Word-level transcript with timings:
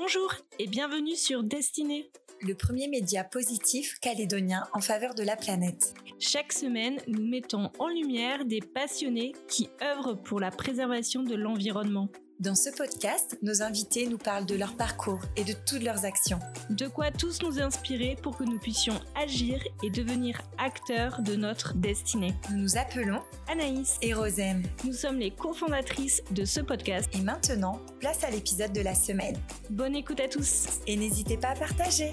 Bonjour 0.00 0.32
et 0.60 0.68
bienvenue 0.68 1.16
sur 1.16 1.42
Destinée, 1.42 2.12
le 2.42 2.54
premier 2.54 2.86
média 2.86 3.24
positif 3.24 3.98
calédonien 4.00 4.62
en 4.72 4.80
faveur 4.80 5.14
de 5.14 5.24
la 5.24 5.34
planète. 5.34 5.92
Chaque 6.20 6.52
semaine, 6.52 7.00
nous 7.08 7.26
mettons 7.26 7.72
en 7.80 7.88
lumière 7.88 8.44
des 8.44 8.60
passionnés 8.60 9.32
qui 9.48 9.68
œuvrent 9.82 10.14
pour 10.14 10.38
la 10.38 10.52
préservation 10.52 11.24
de 11.24 11.34
l'environnement. 11.34 12.08
Dans 12.40 12.54
ce 12.54 12.70
podcast, 12.70 13.36
nos 13.42 13.62
invités 13.62 14.06
nous 14.06 14.16
parlent 14.16 14.46
de 14.46 14.54
leur 14.54 14.76
parcours 14.76 15.20
et 15.36 15.42
de 15.42 15.54
toutes 15.66 15.82
leurs 15.82 16.04
actions. 16.04 16.38
De 16.70 16.86
quoi 16.86 17.10
tous 17.10 17.42
nous 17.42 17.60
inspirer 17.60 18.16
pour 18.22 18.36
que 18.36 18.44
nous 18.44 18.60
puissions 18.60 18.94
agir 19.16 19.60
et 19.82 19.90
devenir 19.90 20.40
acteurs 20.56 21.20
de 21.22 21.34
notre 21.34 21.74
destinée. 21.74 22.32
Nous 22.52 22.58
nous 22.58 22.78
appelons 22.78 23.20
Anaïs 23.48 23.96
et 24.02 24.14
Rosem. 24.14 24.62
Nous 24.84 24.92
sommes 24.92 25.18
les 25.18 25.32
cofondatrices 25.32 26.22
de 26.30 26.44
ce 26.44 26.60
podcast. 26.60 27.10
Et 27.12 27.22
maintenant, 27.22 27.80
place 27.98 28.22
à 28.22 28.30
l'épisode 28.30 28.72
de 28.72 28.82
la 28.82 28.94
semaine. 28.94 29.36
Bonne 29.68 29.96
écoute 29.96 30.20
à 30.20 30.28
tous. 30.28 30.78
Et 30.86 30.96
n'hésitez 30.96 31.38
pas 31.38 31.48
à 31.48 31.56
partager. 31.56 32.12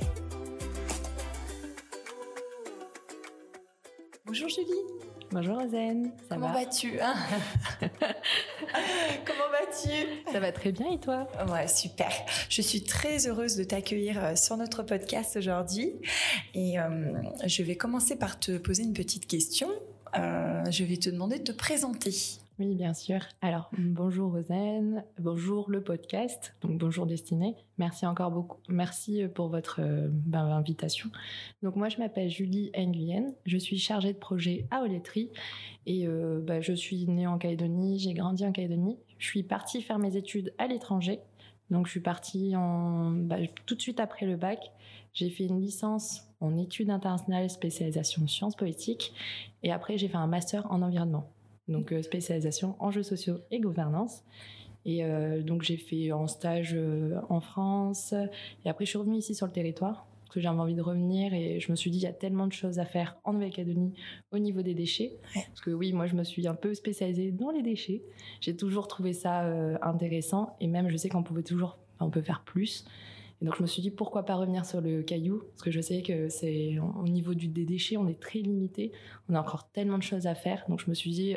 Bonjour 4.26 4.50
Julie. 4.50 5.06
Bonjour 5.32 5.60
ça 5.60 5.78
Comment 6.30 6.54
vas-tu 6.54 7.00
hein? 7.00 7.14
Comment 9.26 9.50
vas-tu? 9.52 10.32
Ça 10.32 10.40
va 10.40 10.52
très 10.52 10.72
bien 10.72 10.92
et 10.92 11.00
toi? 11.00 11.28
Ouais, 11.50 11.68
super. 11.68 12.10
Je 12.50 12.62
suis 12.62 12.84
très 12.84 13.28
heureuse 13.28 13.56
de 13.56 13.64
t'accueillir 13.64 14.24
euh, 14.24 14.36
sur 14.36 14.58
notre 14.58 14.84
podcast 14.84 15.38
aujourd'hui. 15.38 15.94
Et 16.54 16.80
euh, 16.80 17.14
je 17.46 17.64
vais 17.64 17.76
commencer 17.76 18.16
par 18.16 18.40
te 18.40 18.58
poser 18.58 18.84
une 18.84 18.94
petite 18.94 19.28
question. 19.28 19.70
Euh, 20.18 20.64
je 20.70 20.84
vais 20.84 20.98
te 20.98 21.10
demander 21.10 21.40
de 21.40 21.44
te 21.44 21.52
présenter. 21.52 22.14
Oui, 22.58 22.74
bien 22.74 22.94
sûr. 22.94 23.20
Alors, 23.42 23.70
bonjour 23.78 24.32
Rosen, 24.32 25.04
bonjour 25.20 25.70
le 25.70 25.84
podcast, 25.84 26.56
donc 26.62 26.78
bonjour 26.78 27.06
Destinée. 27.06 27.54
Merci 27.78 28.06
encore 28.06 28.32
beaucoup. 28.32 28.60
Merci 28.70 29.24
pour 29.28 29.50
votre 29.50 29.82
euh, 29.82 30.08
ben, 30.10 30.46
invitation. 30.46 31.10
Donc, 31.64 31.76
moi, 31.76 31.90
je 31.90 31.98
m'appelle 31.98 32.30
Julie 32.30 32.72
Nguyen. 32.74 33.34
Je 33.46 33.58
suis 33.58 33.78
chargée 33.78 34.14
de 34.14 34.18
projet 34.18 34.68
à 34.72 34.84
Oletterie 34.84 35.32
et 35.86 36.08
euh, 36.08 36.40
ben, 36.42 36.62
je 36.62 36.72
suis 36.72 37.06
née 37.08 37.28
en 37.28 37.38
Calédonie, 37.38 38.00
j'ai 38.00 38.14
grandi 38.14 38.46
en 38.46 38.54
Calédonie. 38.54 39.00
Je 39.18 39.28
suis 39.28 39.44
partie 39.44 39.82
faire 39.82 40.00
mes 40.00 40.16
études 40.16 40.54
à 40.58 40.68
l'étranger. 40.68 41.20
Donc, 41.72 41.88
je 41.88 41.92
suis 41.92 42.00
partie 42.00 42.56
en, 42.56 43.12
ben, 43.12 43.50
tout 43.66 43.76
de 43.76 43.82
suite 43.82 44.00
après 44.00 44.26
le 44.26 44.38
bac. 44.38 44.72
J'ai 45.14 45.30
fait 45.30 45.44
une 45.44 45.60
licence 45.60 46.22
en 46.40 46.56
études 46.56 46.90
internationales, 46.90 47.50
spécialisation 47.50 48.26
sciences 48.30 48.56
politiques. 48.56 49.14
Et 49.62 49.74
après, 49.74 49.98
j'ai 49.98 50.08
fait 50.08 50.16
un 50.16 50.28
master 50.28 50.66
en 50.72 50.82
environnement 50.82 51.35
donc 51.68 51.92
euh, 51.92 52.02
spécialisation 52.02 52.76
enjeux 52.80 53.04
sociaux 53.04 53.38
et 53.52 53.60
gouvernance. 53.60 54.24
Et 54.86 55.04
euh, 55.04 55.42
donc 55.42 55.64
j'ai 55.64 55.78
fait 55.78 56.12
un 56.12 56.28
stage 56.28 56.74
euh, 56.76 57.20
en 57.30 57.40
France. 57.40 58.14
Et 58.64 58.70
après 58.70 58.86
je 58.86 58.92
suis 58.92 59.00
revenue 59.00 59.18
ici 59.18 59.34
sur 59.34 59.48
le 59.48 59.52
territoire 59.52 60.08
parce 60.22 60.36
que 60.36 60.42
j'avais 60.42 60.60
envie 60.60 60.76
de 60.76 60.82
revenir 60.82 61.34
et 61.34 61.60
je 61.60 61.72
me 61.72 61.76
suis 61.76 61.90
dit 61.90 61.98
il 61.98 62.04
y 62.04 62.08
a 62.08 62.14
tellement 62.14 62.48
de 62.48 62.54
choses 62.54 62.80
à 62.80 62.86
faire 62.86 63.18
en 63.24 63.34
Nouvelle-Calédonie 63.34 63.94
au 64.32 64.38
niveau 64.38 64.62
des 64.62 64.74
déchets. 64.74 65.18
Parce 65.34 65.62
que 65.62 65.72
oui, 65.72 65.92
moi 65.94 66.08
je 66.08 66.16
me 66.16 66.24
suis 66.24 66.48
un 66.48 66.56
peu 66.56 66.74
spécialisée 66.74 67.32
dans 67.32 67.52
les 67.52 67.64
déchets. 67.64 68.04
J'ai 68.42 68.56
toujours 68.56 68.88
trouvé 68.88 69.14
ça 69.14 69.46
intéressant 69.82 70.56
et 70.60 70.68
même 70.68 70.90
je 70.90 70.98
sais 70.98 71.10
qu'on 71.10 71.24
pouvait 71.24 71.44
toujours, 71.44 71.78
on 72.00 72.10
peut 72.10 72.22
faire 72.22 72.44
plus. 72.44 72.86
Et 73.42 73.46
donc 73.46 73.56
je 73.58 73.62
me 73.62 73.68
suis 73.68 73.82
dit 73.82 73.92
pourquoi 73.92 74.24
pas 74.24 74.36
revenir 74.36 74.66
sur 74.66 74.82
le 74.82 75.04
caillou? 75.04 75.44
Parce 75.52 75.64
que 75.64 75.72
je 75.72 75.82
sais 75.82 76.02
que 76.02 76.30
c'est 76.30 76.78
au 76.80 77.08
niveau 77.08 77.34
du, 77.34 77.48
des 77.48 77.66
déchets 77.66 77.98
on 77.98 78.08
est 78.08 78.20
très 78.20 78.40
limité, 78.40 78.92
on 79.30 79.36
a 79.36 79.40
encore 79.40 79.70
tellement 79.72 79.98
de 79.98 80.04
choses 80.04 80.28
à 80.28 80.36
faire. 80.36 80.64
Donc 80.70 80.80
je 80.80 80.90
me 80.90 80.96
suis 80.96 81.12
dit 81.12 81.36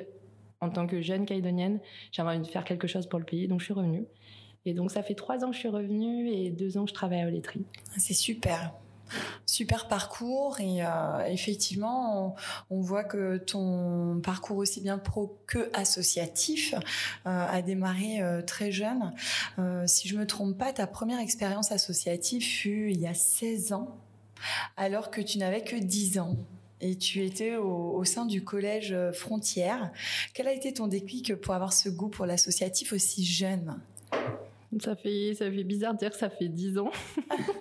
en 0.61 0.71
tant 0.71 0.87
que 0.87 1.01
jeune 1.01 1.27
caïdonienne, 1.27 1.81
j'avais 2.13 2.31
envie 2.31 2.47
de 2.47 2.47
faire 2.47 2.65
quelque 2.65 2.87
chose 2.87 3.07
pour 3.07 3.19
le 3.19 3.25
pays, 3.25 3.49
donc 3.49 3.61
je 3.61 3.67
suis 3.67 3.75
revenue. 3.75 4.07
Et 4.65 4.75
donc 4.75 4.91
ça 4.91 5.03
fait 5.03 5.15
trois 5.15 5.45
ans 5.45 5.49
que 5.49 5.55
je 5.55 5.61
suis 5.61 5.69
revenue 5.69 6.29
et 6.29 6.51
deux 6.51 6.77
ans 6.77 6.85
que 6.85 6.91
je 6.91 6.95
travaille 6.95 7.23
à 7.23 7.27
Oletterie. 7.27 7.65
C'est 7.97 8.15
super. 8.15 8.75
Super 9.47 9.89
parcours 9.89 10.61
et 10.61 10.85
euh, 10.85 11.25
effectivement 11.29 12.37
on, 12.69 12.81
voit 12.83 13.05
que 13.05 13.39
ton 13.39 14.21
parcours 14.23 14.59
aussi 14.59 14.83
bien 14.83 14.99
pro 14.99 15.39
que 15.47 15.71
associatif 15.73 16.75
euh, 16.75 16.81
a 17.25 17.63
démarré 17.63 18.21
euh, 18.21 18.43
très 18.43 18.71
jeune. 18.71 19.15
si 19.87 20.09
je 20.09 20.19
me 20.19 20.27
trompe 20.27 20.59
pas, 20.59 20.75
ta 20.75 20.87
première 20.87 21.21
expérience 21.21 21.73
associative 21.73 22.43
fut 22.43 22.91
il 22.91 23.01
y 23.01 23.07
a 23.07 23.15
16 23.15 23.73
ans 23.73 23.97
alors 24.77 25.11
que 25.11 25.23
tu 25.23 25.39
n'avais 25.39 25.65
que 25.65 25.77
10 25.77 26.19
ans 26.19 26.37
et 26.81 26.97
tu 26.97 27.25
étais 27.25 27.57
au, 27.57 28.05
sein 28.05 28.27
du 28.27 28.45
collège 28.45 28.97
Frontière. 29.13 29.91
Quel 30.35 30.47
a 30.47 30.53
été 30.53 30.73
ton 30.73 30.87
déclic 30.87 31.35
pour 31.37 31.55
avoir 31.55 31.73
ce 31.73 31.89
goût 31.89 32.09
pour 32.09 32.27
l'associatif 32.27 32.93
aussi 32.93 33.25
jeune? 33.25 33.81
Ça 34.81 34.95
fait, 34.95 35.35
ça 35.35 35.51
fait 35.51 35.65
bizarre 35.65 35.95
de 35.95 35.99
dire 35.99 36.11
que 36.11 36.17
ça 36.17 36.29
fait 36.29 36.49
dix 36.49 36.79
ans. 36.79 36.91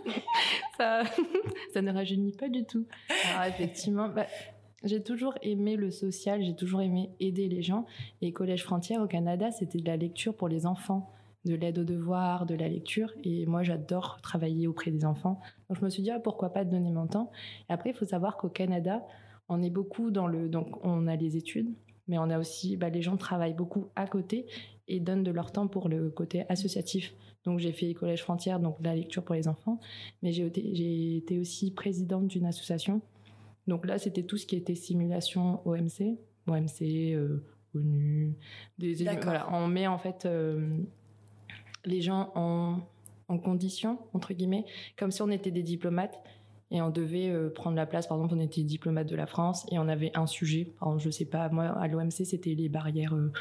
ça, 0.78 1.04
ça 1.74 1.82
ne 1.82 1.92
rajeunit 1.92 2.34
pas 2.34 2.50
du 2.50 2.66
tout. 2.66 2.86
Alors 3.34 3.46
effectivement, 3.46 4.10
bah, 4.10 4.28
j'ai 4.84 5.02
toujours 5.02 5.34
aimé 5.42 5.76
le 5.76 5.90
social, 5.90 6.44
j'ai 6.44 6.56
toujours 6.56 6.82
aimé 6.82 7.10
aider 7.20 7.48
les 7.48 7.62
gens. 7.62 7.86
Et 8.22 8.32
Collège 8.32 8.64
Frontière 8.64 9.02
au 9.02 9.08
Canada, 9.08 9.52
c'était 9.52 9.80
de 9.80 9.88
la 9.88 9.98
lecture 9.98 10.36
pour 10.36 10.48
les 10.48 10.66
enfants 10.66 11.12
de 11.46 11.56
l'aide 11.56 11.80
aux 11.80 11.84
devoirs, 11.84 12.46
de 12.46 12.56
la 12.56 12.68
lecture. 12.68 13.12
Et 13.24 13.46
moi, 13.46 13.64
j'adore 13.64 14.20
travailler 14.22 14.68
auprès 14.68 14.92
des 14.92 15.06
enfants. 15.06 15.40
Donc, 15.70 15.80
je 15.80 15.86
me 15.86 15.90
suis 15.90 16.04
dit, 16.04 16.12
ah, 16.12 16.20
pourquoi 16.20 16.52
pas 16.52 16.66
donner 16.66 16.92
mon 16.92 17.08
temps? 17.08 17.32
Et 17.70 17.74
après, 17.74 17.92
il 17.92 17.96
faut 17.96 18.06
savoir 18.06 18.38
qu'au 18.38 18.50
Canada, 18.50 19.04
on 19.50 19.62
est 19.62 19.70
beaucoup 19.70 20.12
dans 20.12 20.28
le. 20.28 20.50
Donc, 20.50 20.84
on 20.84 21.08
a 21.08 21.16
les 21.16 21.38
études, 21.38 21.74
mais 22.08 22.18
on 22.18 22.30
a 22.30 22.40
aussi. 22.40 22.78
Bah, 22.78 22.90
les 22.90 23.02
gens 23.02 23.18
travaillent 23.18 23.54
beaucoup 23.54 23.88
à 23.96 24.08
côté 24.08 24.46
et 24.88 25.00
donnent 25.00 25.24
de 25.24 25.32
leur 25.32 25.52
temps 25.52 25.68
pour 25.68 25.90
le 25.90 26.10
côté 26.10 26.46
associatif. 26.50 27.14
Donc, 27.44 27.60
j'ai 27.60 27.72
fait 27.72 27.94
Collège 27.94 28.24
Frontière, 28.24 28.60
donc 28.60 28.78
la 28.82 28.96
lecture 28.96 29.24
pour 29.24 29.36
les 29.36 29.48
enfants. 29.48 29.80
Mais 30.22 30.34
j'ai 30.34 30.46
été, 30.46 31.18
été 31.18 31.40
aussi 31.40 31.72
présidente 31.72 32.28
d'une 32.28 32.46
association. 32.46 33.02
Donc 33.68 33.86
là, 33.86 33.98
c'était 33.98 34.24
tout 34.24 34.38
ce 34.38 34.46
qui 34.46 34.56
était 34.56 34.76
simulation 34.76 35.62
OMC. 35.68 36.18
OMC, 36.48 36.82
euh, 36.82 37.44
ONU. 37.76 38.36
Des, 38.78 38.96
voilà, 39.22 39.48
on 39.54 39.68
met 39.68 39.88
en 39.88 39.98
fait. 39.98 40.26
Euh, 40.26 40.70
les 41.86 42.02
gens 42.02 42.32
en, 42.36 42.80
en 43.28 43.38
condition, 43.38 44.00
entre 44.14 44.34
guillemets, 44.34 44.66
comme 44.98 45.12
si 45.12 45.22
on 45.22 45.30
était 45.30 45.52
des 45.52 45.64
diplomates 45.64 46.20
et 46.72 46.82
on 46.82 46.90
devait 46.90 47.30
euh, 47.30 47.50
prendre 47.50 47.76
la 47.76 47.86
place. 47.86 48.08
Par 48.08 48.18
exemple, 48.18 48.36
on 48.36 48.42
était 48.42 48.64
diplomate 48.64 49.08
de 49.08 49.16
la 49.16 49.26
France 49.26 49.66
et 49.72 49.80
on 49.80 49.88
avait 49.88 50.12
un 50.16 50.28
sujet. 50.28 50.74
Par 50.80 50.90
exemple, 50.90 51.04
je 51.04 51.10
sais 51.10 51.26
pas, 51.26 51.50
moi, 51.50 51.66
à 51.66 51.88
l'OMC, 51.88 52.26
c'était 52.26 52.54
les 52.54 52.70
barrières. 52.70 53.14
Euh, 53.14 53.32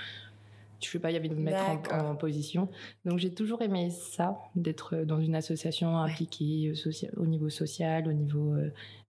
je 0.81 0.91
sais 0.91 0.99
pas, 0.99 1.11
il 1.11 1.15
y 1.15 1.17
avait 1.17 1.29
de 1.29 1.35
me 1.35 1.41
mettre 1.41 1.65
en, 1.93 2.15
position. 2.17 2.69
Donc, 3.07 3.19
j'ai 3.19 3.33
toujours 3.33 3.63
aimé 3.63 3.91
ça, 3.91 4.39
d'être 4.55 4.97
dans 5.05 5.19
une 5.19 5.35
association 5.35 5.97
impliquée 5.97 6.75
euh, 6.87 7.09
au 7.17 7.27
niveau 7.27 7.49
social, 7.49 8.07
au 8.07 8.13
niveau 8.13 8.55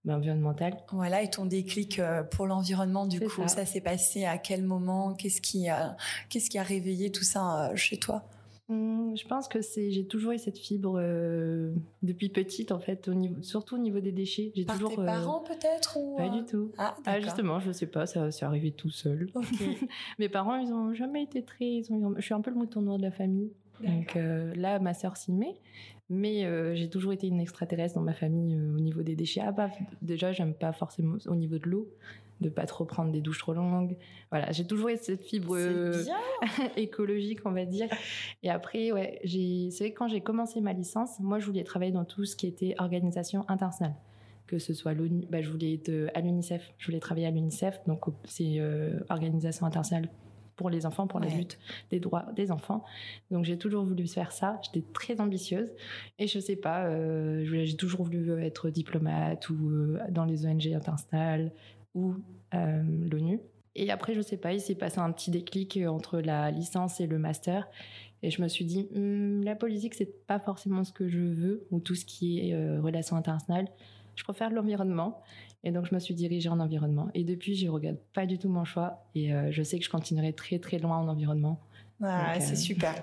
ben, 0.06 0.16
environnemental. 0.16 0.78
Voilà, 0.94 1.22
et 1.22 1.30
ton 1.30 1.46
déclic 1.46 2.02
pour 2.32 2.48
l'environnement, 2.48 3.06
du 3.06 3.20
coup, 3.20 3.42
ça, 3.42 3.48
ça 3.50 3.66
s'est 3.66 3.82
passé 3.82 4.24
à 4.24 4.38
quel 4.38 4.64
moment? 4.64 5.14
Qu'est-ce 5.14 5.42
qui, 5.42 5.68
qu'est-ce 6.30 6.50
qui 6.50 6.58
a 6.58 6.64
réveillé 6.64 7.12
tout 7.12 7.26
ça 7.26 7.76
chez 7.76 7.98
toi? 7.98 8.24
Mmh, 8.70 9.16
je 9.16 9.26
pense 9.28 9.48
que 9.48 9.62
c'est 9.62 9.92
j'ai 9.92 10.06
toujours 10.06 10.34
eu 10.34 10.38
cette 10.38 10.58
fibre 10.58 11.00
euh, 11.02 11.72
depuis 12.04 12.28
petite 12.28 12.74
en 12.74 12.80
fait 12.80 13.08
au 13.08 13.14
niveau 13.14 13.42
surtout 13.42 13.76
au 13.76 13.78
niveau 13.80 14.02
des 14.02 14.12
déchets. 14.12 14.52
J'ai 14.56 14.66
toujours 14.66 14.94
tes 14.94 15.00
euh, 15.00 15.06
parents 15.06 15.40
peut-être 15.40 15.96
ou 15.98 16.18
pas 16.18 16.28
du 16.28 16.40
euh? 16.40 16.42
tout. 16.42 16.72
Ah, 16.78 16.98
ah, 17.06 17.22
justement 17.22 17.62
je 17.62 17.72
sais 17.72 17.88
pas 17.88 18.06
ça 18.06 18.30
c'est 18.30 18.44
arrivé 18.44 18.72
tout 18.72 18.90
seul. 18.90 19.30
Mes 20.20 20.28
parents 20.28 20.58
ils 20.58 20.74
ont 20.74 20.94
jamais 20.94 21.24
été 21.24 21.44
très 21.44 21.66
ils 21.66 21.94
ont, 21.94 22.16
je 22.18 22.22
suis 22.22 22.34
un 22.34 22.42
peu 22.42 22.52
le 22.52 22.58
mouton 22.58 22.82
noir 22.82 22.98
de 22.98 23.04
la 23.04 23.12
famille 23.12 23.54
donc 23.82 24.18
là 24.56 24.80
ma 24.80 24.94
sœur 24.94 25.18
s'y 25.18 25.32
met 25.32 25.56
mais 26.10 26.76
j'ai 26.76 26.90
toujours 26.90 27.14
été 27.14 27.28
une 27.28 27.40
extraterrestre 27.40 27.96
dans 27.96 28.02
ma 28.04 28.14
famille 28.14 28.56
au 28.56 28.80
niveau 28.80 29.04
des 29.04 29.16
déchets 29.16 29.42
ah 29.44 29.52
bah 29.52 29.70
déjà 30.02 30.32
j'aime 30.32 30.54
pas 30.54 30.74
forcément 30.74 31.18
au 31.28 31.36
niveau 31.36 31.58
de 31.58 31.68
l'eau 31.68 31.88
de 32.42 32.50
pas 32.50 32.66
trop 32.66 32.86
prendre 32.86 33.12
des 33.12 33.22
douches 33.22 33.40
trop 33.40 33.54
longues. 33.54 33.98
Voilà, 34.30 34.52
j'ai 34.52 34.66
toujours 34.66 34.90
eu 34.90 34.98
cette 34.98 35.24
fibre 35.24 35.56
euh, 35.58 36.04
écologique, 36.78 37.40
on 37.46 37.52
va 37.52 37.66
dire. 37.66 37.88
Et 38.44 38.50
après, 38.50 38.92
ouais, 38.92 39.20
j'ai, 39.24 39.70
c'est 39.72 39.86
vrai 39.86 39.94
que 39.94 39.98
quand 39.98 40.08
j'ai 40.08 40.22
commencé 40.22 40.62
ma 40.62 40.74
licence, 40.74 41.20
moi, 41.20 41.40
je 41.40 41.46
voulais 41.46 41.64
travailler 41.64 41.92
dans 41.92 42.06
tout 42.06 42.26
ce 42.26 42.36
qui 42.36 42.48
était 42.48 42.76
organisation 42.78 43.44
internationale. 43.48 43.96
Que 44.46 44.60
ce 44.60 44.74
soit 44.74 44.94
l'ONU, 44.94 45.26
bah, 45.30 45.42
je 45.42 45.50
voulais 45.50 45.74
être 45.74 45.92
à 46.14 46.22
l'UNICEF, 46.22 46.74
je 46.78 46.86
voulais 46.86 47.00
travailler 47.02 47.28
à 47.28 47.32
l'UNICEF, 47.32 47.82
donc 47.86 48.06
c'est 48.24 48.60
euh, 48.60 49.00
organisation 49.10 49.66
internationale 49.66 50.10
pour 50.58 50.70
les 50.70 50.86
enfants, 50.86 51.08
pour 51.08 51.22
la 51.22 51.30
lutte 51.30 51.58
des 51.92 52.02
droits 52.02 52.26
des 52.36 52.52
enfants. 52.52 52.84
Donc 53.32 53.46
j'ai 53.46 53.58
toujours 53.58 53.86
voulu 53.86 54.06
faire 54.08 54.34
ça. 54.34 54.60
J'étais 54.64 54.86
très 54.92 55.22
ambitieuse 55.22 55.70
et 56.20 56.28
je 56.28 56.40
sais 56.40 56.58
pas, 56.58 56.86
euh, 56.88 57.46
j'ai 57.46 57.78
toujours 57.78 58.04
voulu 58.04 58.44
être 58.44 58.70
diplomate 58.70 59.50
ou 59.50 59.96
dans 60.10 60.26
les 60.26 60.46
ONG 60.46 60.68
internationales, 60.68 61.52
ou 61.98 62.16
euh, 62.54 62.84
l'ONU. 63.12 63.40
Et 63.76 63.92
après, 63.92 64.14
je 64.14 64.22
sais 64.22 64.38
pas, 64.38 64.54
il 64.54 64.62
s'est 64.62 64.76
passé 64.76 65.00
un 65.00 65.12
petit 65.12 65.32
déclic 65.32 65.80
entre 65.88 66.20
la 66.20 66.52
licence 66.52 67.00
et 67.00 67.08
le 67.08 67.20
master. 67.20 67.70
Et 68.24 68.32
je 68.32 68.42
me 68.42 68.48
suis 68.48 68.66
dit, 68.66 68.88
hmm, 68.94 69.44
la 69.44 69.56
politique, 69.56 69.94
c'est 69.94 70.26
pas 70.26 70.40
forcément 70.40 70.84
ce 70.84 70.92
que 70.92 71.08
je 71.08 71.20
veux, 71.20 71.68
ou 71.70 71.80
tout 71.80 71.94
ce 71.94 72.06
qui 72.06 72.40
est 72.40 72.54
euh, 72.54 72.82
relations 72.82 73.16
internationales. 73.16 73.68
Je 74.18 74.24
préfère 74.26 74.50
l'environnement. 74.50 75.22
Et 75.64 75.72
donc, 75.72 75.86
je 75.86 75.96
me 75.96 76.00
suis 76.00 76.14
dirigée 76.14 76.50
en 76.50 76.60
environnement. 76.60 77.08
Et 77.14 77.24
depuis, 77.24 77.56
je 77.56 77.70
regrette 77.70 78.04
pas 78.14 78.26
du 78.26 78.38
tout 78.38 78.50
mon 78.50 78.66
choix. 78.66 79.06
Et 79.16 79.34
euh, 79.34 79.52
je 79.52 79.64
sais 79.64 79.80
que 79.80 79.86
je 79.86 79.90
continuerai 79.90 80.34
très, 80.34 80.60
très 80.60 80.80
loin 80.80 80.98
en 80.98 81.08
environnement. 81.08 81.62
Ah, 82.04 82.40
c'est 82.40 82.56
super. 82.56 82.94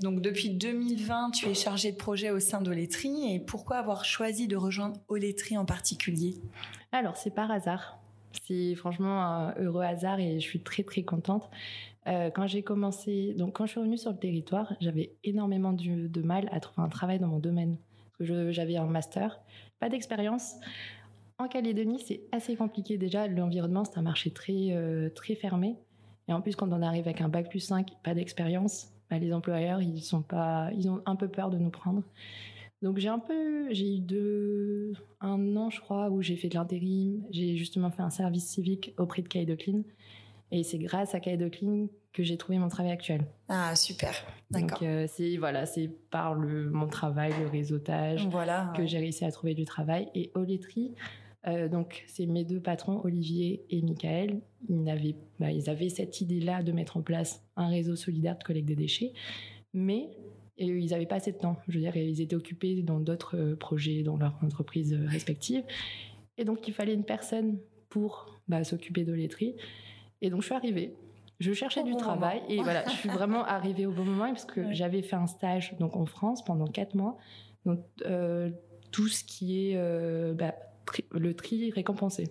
Donc 0.00 0.22
depuis 0.22 0.50
2020, 0.50 1.32
tu 1.32 1.48
es 1.48 1.54
chargé 1.54 1.92
de 1.92 1.96
projet 1.96 2.30
au 2.30 2.40
sein 2.40 2.62
d'Oletri 2.62 3.34
et 3.34 3.40
pourquoi 3.40 3.76
avoir 3.76 4.04
choisi 4.04 4.48
de 4.48 4.56
rejoindre 4.56 4.98
Oletri 5.08 5.58
en 5.58 5.66
particulier? 5.66 6.36
Alors 6.92 7.16
c'est 7.16 7.34
par 7.34 7.50
hasard. 7.50 7.98
C'est 8.46 8.74
franchement 8.74 9.22
un 9.22 9.54
heureux 9.58 9.82
hasard 9.82 10.18
et 10.18 10.40
je 10.40 10.46
suis 10.46 10.62
très 10.62 10.82
très 10.82 11.02
contente. 11.02 11.50
Euh, 12.06 12.30
quand 12.34 12.46
j'ai 12.46 12.62
commencé, 12.62 13.34
donc 13.34 13.52
quand 13.52 13.66
je 13.66 13.72
suis 13.72 13.80
revenue 13.80 13.98
sur 13.98 14.10
le 14.10 14.18
territoire, 14.18 14.74
j'avais 14.80 15.12
énormément 15.22 15.72
de, 15.72 16.22
mal 16.22 16.48
à 16.50 16.58
trouver 16.58 16.86
un 16.86 16.88
travail 16.88 17.18
dans 17.18 17.28
mon 17.28 17.38
domaine. 17.38 17.76
Parce 18.18 18.30
que 18.30 18.50
j'avais 18.50 18.76
un 18.76 18.86
master, 18.86 19.40
pas 19.82 19.88
d'expérience. 19.88 20.54
En 21.38 21.48
Calédonie, 21.48 21.98
c'est 22.06 22.20
assez 22.30 22.54
compliqué 22.54 22.98
déjà. 22.98 23.26
L'environnement, 23.26 23.84
c'est 23.84 23.98
un 23.98 24.02
marché 24.02 24.30
très, 24.30 24.68
euh, 24.70 25.10
très 25.10 25.34
fermé. 25.34 25.74
Et 26.28 26.32
en 26.32 26.40
plus, 26.40 26.54
quand 26.54 26.72
on 26.72 26.82
arrive 26.82 27.08
avec 27.08 27.20
un 27.20 27.28
bac 27.28 27.50
plus 27.50 27.58
5, 27.58 27.90
pas 28.04 28.14
d'expérience, 28.14 28.92
bah, 29.10 29.18
les 29.18 29.32
employeurs, 29.32 29.82
ils, 29.82 30.00
sont 30.00 30.22
pas, 30.22 30.70
ils 30.78 30.88
ont 30.88 31.02
un 31.04 31.16
peu 31.16 31.26
peur 31.26 31.50
de 31.50 31.58
nous 31.58 31.70
prendre. 31.70 32.04
Donc 32.80 32.98
j'ai 32.98 33.08
un 33.08 33.18
peu, 33.18 33.72
j'ai 33.72 33.96
eu 33.96 33.98
deux, 33.98 34.92
un 35.20 35.56
an 35.56 35.68
je 35.68 35.80
crois 35.80 36.10
où 36.10 36.22
j'ai 36.22 36.36
fait 36.36 36.48
de 36.48 36.54
l'intérim. 36.54 37.24
J'ai 37.32 37.56
justement 37.56 37.90
fait 37.90 38.02
un 38.02 38.10
service 38.10 38.46
civique 38.46 38.94
auprès 38.98 39.22
de 39.22 39.28
Kaido 39.28 39.56
Clean. 39.56 39.82
Et 40.52 40.62
c'est 40.62 40.78
grâce 40.78 41.16
à 41.16 41.18
Kaido 41.18 41.50
Clean 41.50 41.88
que 42.12 42.22
j'ai 42.22 42.36
trouvé 42.36 42.58
mon 42.58 42.68
travail 42.68 42.92
actuel. 42.92 43.24
Ah 43.48 43.74
super, 43.74 44.12
d'accord. 44.50 44.78
Donc 44.78 44.82
euh, 44.82 45.06
c'est 45.08 45.36
voilà, 45.36 45.66
c'est 45.66 45.88
par 46.10 46.34
le 46.34 46.70
mon 46.70 46.86
travail, 46.86 47.32
le 47.40 47.46
réseautage, 47.46 48.26
voilà, 48.28 48.72
que 48.76 48.86
j'ai 48.86 48.98
réussi 48.98 49.24
à 49.24 49.30
trouver 49.30 49.54
du 49.54 49.64
travail. 49.64 50.08
Et 50.14 50.30
Oletri, 50.34 50.94
euh, 51.46 51.68
donc 51.68 52.04
c'est 52.06 52.26
mes 52.26 52.44
deux 52.44 52.60
patrons, 52.60 53.00
Olivier 53.04 53.64
et 53.70 53.82
Michael. 53.82 54.40
Ils 54.68 54.88
avaient, 54.88 55.16
bah, 55.40 55.50
ils 55.50 55.70
avaient 55.70 55.88
cette 55.88 56.20
idée-là 56.20 56.62
de 56.62 56.72
mettre 56.72 56.96
en 56.96 57.02
place 57.02 57.44
un 57.56 57.68
réseau 57.68 57.96
solidaire 57.96 58.38
de 58.38 58.44
collecte 58.44 58.68
de 58.68 58.74
déchets, 58.74 59.12
mais 59.72 60.10
ils 60.58 60.90
n'avaient 60.90 61.06
pas 61.06 61.16
assez 61.16 61.32
de 61.32 61.38
temps. 61.38 61.56
Je 61.68 61.78
veux 61.78 61.80
dire, 61.80 61.96
ils 61.96 62.20
étaient 62.20 62.36
occupés 62.36 62.82
dans 62.82 63.00
d'autres 63.00 63.36
euh, 63.36 63.56
projets, 63.56 64.02
dans 64.02 64.16
leurs 64.16 64.38
entreprises 64.42 64.94
respectives. 65.06 65.64
Et 66.38 66.44
donc, 66.44 66.66
il 66.68 66.74
fallait 66.74 66.94
une 66.94 67.04
personne 67.04 67.58
pour 67.88 68.40
bah, 68.48 68.64
s'occuper 68.64 69.04
de. 69.04 69.16
Et 70.20 70.30
donc, 70.30 70.40
je 70.40 70.46
suis 70.46 70.54
arrivée. 70.54 70.94
Je 71.42 71.52
cherchais 71.52 71.82
du 71.82 71.96
travail 71.96 72.40
et 72.48 72.62
voilà, 72.62 72.84
je 72.84 72.92
suis 72.92 73.08
vraiment 73.08 73.44
arrivée 73.58 73.84
au 73.84 73.90
bon 73.90 74.04
moment 74.04 74.28
parce 74.28 74.44
que 74.44 74.72
j'avais 74.72 75.02
fait 75.02 75.16
un 75.16 75.26
stage 75.26 75.74
donc 75.80 75.96
en 75.96 76.06
France 76.06 76.44
pendant 76.44 76.66
quatre 76.66 76.94
mois. 76.94 77.18
Donc 77.66 77.80
euh, 78.06 78.50
tout 78.92 79.08
ce 79.08 79.24
qui 79.24 79.70
est 79.70 79.76
euh, 79.76 80.34
bah, 80.34 80.54
le 81.10 81.34
tri 81.34 81.72
récompensé 81.72 82.28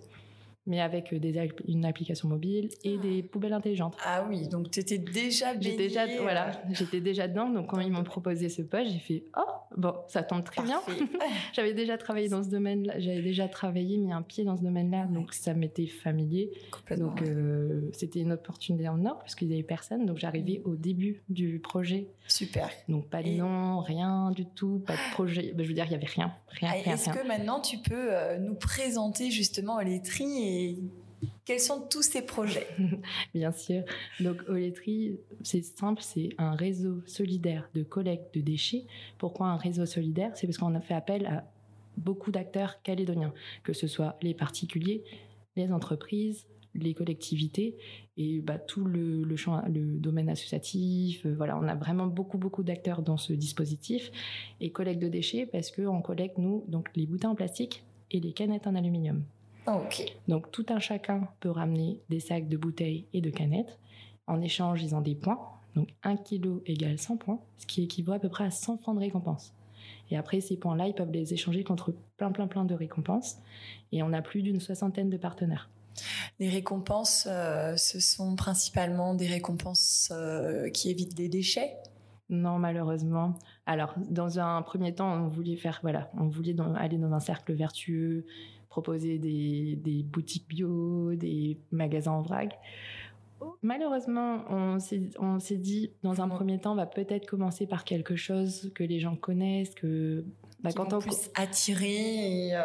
mais 0.66 0.80
avec 0.80 1.12
euh, 1.12 1.18
des, 1.18 1.48
une 1.66 1.84
application 1.84 2.28
mobile 2.28 2.68
et 2.84 2.98
des 2.98 3.22
poubelles 3.22 3.52
intelligentes. 3.52 3.96
Ah 4.04 4.24
oui, 4.28 4.48
donc 4.48 4.70
tu 4.70 4.80
étais 4.80 4.98
déjà 4.98 5.52
J'étais 5.60 5.76
déjà, 5.76 6.06
voilà, 6.20 6.52
j'étais 6.70 7.00
déjà 7.00 7.28
dedans. 7.28 7.48
Donc 7.48 7.68
quand 7.68 7.80
ils 7.80 7.90
m'ont 7.90 8.04
proposé 8.04 8.48
ce 8.48 8.62
poste, 8.62 8.90
j'ai 8.90 8.98
fait 8.98 9.24
oh 9.36 9.40
bon, 9.76 9.94
ça 10.08 10.22
tombe 10.22 10.44
très 10.44 10.62
bien. 10.62 10.80
j'avais 11.52 11.74
déjà 11.74 11.98
travaillé 11.98 12.28
dans 12.28 12.42
ce 12.42 12.48
domaine-là, 12.48 12.94
j'avais 12.98 13.22
déjà 13.22 13.48
travaillé, 13.48 13.96
mis 13.96 14.12
un 14.12 14.22
pied 14.22 14.44
dans 14.44 14.56
ce 14.56 14.62
domaine-là, 14.62 15.06
donc 15.06 15.32
ça 15.34 15.54
m'était 15.54 15.86
familier. 15.86 16.50
Donc 16.96 17.22
euh, 17.22 17.88
c'était 17.92 18.20
une 18.20 18.32
opportunité 18.32 18.88
en 18.88 19.04
or 19.04 19.18
parce 19.18 19.34
qu'il 19.34 19.48
n'y 19.48 19.54
avait 19.54 19.62
personne. 19.62 20.06
Donc 20.06 20.18
j'arrivais 20.18 20.62
au 20.64 20.76
début 20.76 21.22
du 21.28 21.58
projet. 21.58 22.08
Super. 22.28 22.70
Donc 22.88 23.08
pas 23.08 23.22
de 23.22 23.30
nom, 23.30 23.80
rien 23.80 24.30
du 24.30 24.46
tout, 24.46 24.82
pas 24.86 24.94
de 24.94 25.12
projet. 25.12 25.52
Ben, 25.54 25.64
je 25.64 25.68
veux 25.68 25.74
dire, 25.74 25.86
il 25.86 25.92
y 25.92 25.96
avait 25.96 26.06
rien, 26.06 26.32
rien. 26.48 26.70
Ah, 26.72 26.92
est-ce 26.92 27.10
que 27.10 27.26
maintenant 27.26 27.60
tu 27.60 27.78
peux 27.78 28.12
euh, 28.12 28.38
nous 28.38 28.54
présenter 28.54 29.30
justement 29.30 29.80
les 29.80 30.00
tris 30.52 30.76
quels 31.44 31.60
sont 31.60 31.86
tous 31.88 32.02
ces 32.02 32.22
projets? 32.22 32.66
Bien 33.34 33.52
sûr. 33.52 33.82
Donc 34.20 34.42
Oletri, 34.48 35.18
c'est 35.42 35.62
simple, 35.62 36.02
c'est 36.02 36.30
un 36.38 36.54
réseau 36.54 37.00
solidaire 37.06 37.68
de 37.74 37.82
collecte 37.82 38.34
de 38.34 38.40
déchets. 38.40 38.86
Pourquoi 39.18 39.48
un 39.48 39.56
réseau 39.56 39.86
solidaire? 39.86 40.32
C'est 40.34 40.46
parce 40.46 40.58
qu'on 40.58 40.74
a 40.74 40.80
fait 40.80 40.94
appel 40.94 41.26
à 41.26 41.44
beaucoup 41.96 42.30
d'acteurs 42.30 42.82
calédoniens, 42.82 43.32
que 43.64 43.72
ce 43.72 43.86
soit 43.86 44.16
les 44.22 44.34
particuliers, 44.34 45.04
les 45.56 45.72
entreprises, 45.72 46.46
les 46.74 46.94
collectivités 46.94 47.76
et 48.16 48.40
bah, 48.40 48.58
tout 48.58 48.84
le, 48.84 49.22
le, 49.22 49.36
champ, 49.36 49.62
le 49.68 49.98
domaine 49.98 50.30
associatif. 50.30 51.26
Euh, 51.26 51.34
voilà, 51.36 51.58
on 51.58 51.68
a 51.68 51.74
vraiment 51.74 52.06
beaucoup 52.06 52.38
beaucoup 52.38 52.62
d'acteurs 52.62 53.02
dans 53.02 53.18
ce 53.18 53.34
dispositif 53.34 54.10
et 54.60 54.70
collecte 54.70 55.02
de 55.02 55.08
déchets 55.08 55.44
parce 55.44 55.70
qu'on 55.70 56.00
collecte 56.00 56.38
nous 56.38 56.64
donc 56.68 56.88
les 56.96 57.06
bouteilles 57.06 57.30
en 57.30 57.34
plastique 57.34 57.84
et 58.10 58.20
les 58.20 58.32
canettes 58.32 58.66
en 58.66 58.74
aluminium. 58.74 59.22
Donc 60.28 60.50
tout 60.50 60.66
un 60.68 60.78
chacun 60.78 61.28
peut 61.40 61.50
ramener 61.50 62.00
des 62.08 62.20
sacs 62.20 62.48
de 62.48 62.56
bouteilles 62.56 63.06
et 63.12 63.20
de 63.20 63.30
canettes. 63.30 63.78
En 64.26 64.40
échange, 64.40 64.82
ils 64.82 64.94
ont 64.94 65.00
des 65.00 65.14
points. 65.14 65.38
Donc 65.74 65.88
1 66.02 66.16
kg 66.16 66.60
égale 66.66 66.98
100 66.98 67.16
points, 67.16 67.40
ce 67.58 67.66
qui 67.66 67.82
équivaut 67.84 68.12
à 68.12 68.18
peu 68.18 68.28
près 68.28 68.44
à 68.44 68.50
100 68.50 68.78
francs 68.78 68.94
de 68.94 69.00
récompense. 69.00 69.54
Et 70.10 70.16
après, 70.16 70.40
ces 70.40 70.56
points-là, 70.56 70.88
ils 70.88 70.94
peuvent 70.94 71.10
les 71.10 71.32
échanger 71.32 71.64
contre 71.64 71.94
plein, 72.16 72.32
plein, 72.32 72.46
plein 72.46 72.64
de 72.64 72.74
récompenses. 72.74 73.38
Et 73.92 74.02
on 74.02 74.12
a 74.12 74.20
plus 74.20 74.42
d'une 74.42 74.60
soixantaine 74.60 75.08
de 75.08 75.16
partenaires. 75.16 75.70
Les 76.38 76.48
récompenses, 76.48 77.26
euh, 77.30 77.76
ce 77.76 78.00
sont 78.00 78.36
principalement 78.36 79.14
des 79.14 79.26
récompenses 79.26 80.10
euh, 80.12 80.68
qui 80.70 80.90
évitent 80.90 81.18
les 81.18 81.28
déchets? 81.28 81.76
Non, 82.28 82.58
malheureusement. 82.58 83.34
Alors, 83.66 83.94
dans 84.08 84.38
un 84.38 84.62
premier 84.62 84.94
temps, 84.94 85.12
on 85.12 85.26
voulait 85.26 85.56
faire, 85.56 85.80
voilà, 85.82 86.10
on 86.18 86.28
voulait 86.28 86.56
aller 86.76 86.96
dans 86.96 87.12
un 87.12 87.20
cercle 87.20 87.52
vertueux, 87.52 88.24
proposer 88.72 89.18
des, 89.18 89.76
des 89.76 90.02
boutiques 90.02 90.48
bio, 90.48 91.14
des 91.14 91.58
magasins 91.70 92.12
en 92.12 92.22
vrac. 92.22 92.58
Malheureusement, 93.60 94.44
on 94.48 94.78
s'est 94.78 95.56
dit, 95.58 95.90
dans 96.02 96.22
un 96.22 96.28
premier 96.28 96.58
temps, 96.58 96.72
on 96.72 96.76
va 96.76 96.86
peut-être 96.86 97.26
commencer 97.26 97.66
par 97.66 97.84
quelque 97.84 98.16
chose 98.16 98.72
que 98.74 98.82
les 98.82 98.98
gens 98.98 99.14
connaissent, 99.14 99.74
que 99.74 100.24
bah, 100.60 100.70
quand 100.74 100.94
on 100.94 101.00
puisse 101.00 101.30
attirer. 101.34 102.46
Et, 102.48 102.56
euh, 102.56 102.60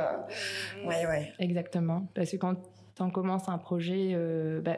Ouais, 0.85 1.05
ouais. 1.07 1.33
Exactement, 1.39 2.07
parce 2.13 2.31
que 2.31 2.37
quand 2.37 2.55
on 2.99 3.09
commence 3.09 3.49
un 3.49 3.57
projet, 3.57 4.11
euh, 4.13 4.61
bah, 4.61 4.77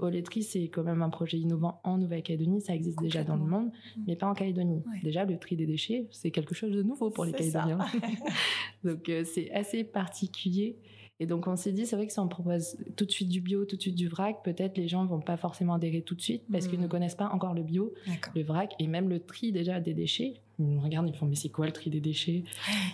Oletri, 0.00 0.42
c'est 0.42 0.68
quand 0.68 0.82
même 0.82 1.02
un 1.02 1.10
projet 1.10 1.38
innovant 1.38 1.80
en 1.84 1.98
Nouvelle-Calédonie. 1.98 2.60
Ça 2.60 2.74
existe 2.74 3.00
déjà 3.00 3.24
dans 3.24 3.36
le 3.36 3.44
monde, 3.44 3.70
mais 4.06 4.16
pas 4.16 4.26
en 4.26 4.34
Calédonie. 4.34 4.82
Déjà, 5.02 5.24
le 5.24 5.38
tri 5.38 5.56
des 5.56 5.66
déchets, 5.66 6.06
c'est 6.10 6.30
quelque 6.30 6.54
chose 6.54 6.72
de 6.72 6.82
nouveau 6.82 7.10
pour 7.10 7.24
les 7.24 7.32
Calédoniens. 7.32 7.78
donc, 8.84 9.08
euh, 9.08 9.24
c'est 9.24 9.50
assez 9.52 9.84
particulier. 9.84 10.76
Et 11.18 11.26
donc, 11.26 11.46
on 11.46 11.56
s'est 11.56 11.72
dit, 11.72 11.86
c'est 11.86 11.96
vrai 11.96 12.06
que 12.06 12.12
si 12.12 12.18
on 12.18 12.28
propose 12.28 12.76
tout 12.94 13.06
de 13.06 13.10
suite 13.10 13.30
du 13.30 13.40
bio, 13.40 13.64
tout 13.64 13.76
de 13.76 13.80
suite 13.80 13.94
du 13.94 14.06
vrac, 14.06 14.42
peut-être 14.44 14.76
les 14.76 14.86
gens 14.86 15.06
vont 15.06 15.20
pas 15.20 15.38
forcément 15.38 15.74
adhérer 15.74 16.02
tout 16.02 16.14
de 16.14 16.20
suite 16.20 16.42
parce 16.52 16.68
qu'ils 16.68 16.78
ne 16.78 16.86
mmh. 16.86 16.90
connaissent 16.90 17.14
pas 17.14 17.30
encore 17.30 17.54
le 17.54 17.62
bio, 17.62 17.94
le 18.34 18.42
vrac 18.42 18.74
et 18.78 18.86
même 18.86 19.08
le 19.08 19.20
tri 19.20 19.50
déjà 19.50 19.80
des 19.80 19.94
déchets. 19.94 20.34
Ils 20.58 20.66
me 20.66 20.80
regardent, 20.80 21.08
ils 21.08 21.14
font, 21.14 21.26
mais 21.26 21.34
c'est 21.34 21.48
quoi 21.48 21.66
le 21.66 21.72
tri 21.72 21.88
des 21.88 22.00
déchets? 22.00 22.44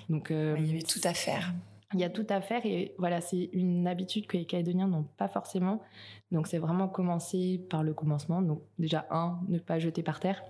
Donc, 0.09 0.31
euh, 0.31 0.55
il 0.59 0.67
y 0.67 0.71
avait 0.71 0.83
tout 0.83 1.01
à 1.03 1.15
faire. 1.15 1.53
Il 1.95 2.01
y 2.01 2.05
a 2.05 2.11
tout 2.11 2.27
à 2.29 2.41
faire 2.41 2.65
et 2.65 2.95
voilà, 2.99 3.21
c'est 3.21 3.51
une 3.53 3.87
habitude 3.87 4.27
que 4.27 4.37
les 4.37 4.45
Calédoniens 4.45 4.89
n'ont 4.89 5.07
pas 5.17 5.29
forcément. 5.29 5.81
Donc 6.31 6.47
c'est 6.47 6.59
vraiment 6.59 6.89
commencer 6.89 7.61
par 7.71 7.83
le 7.83 7.95
commencement. 7.95 8.43
Donc 8.43 8.63
déjà, 8.79 9.07
un, 9.11 9.41
ne 9.49 9.59
pas 9.59 9.79
jeter 9.79 10.03
par 10.03 10.21
terre, 10.21 10.43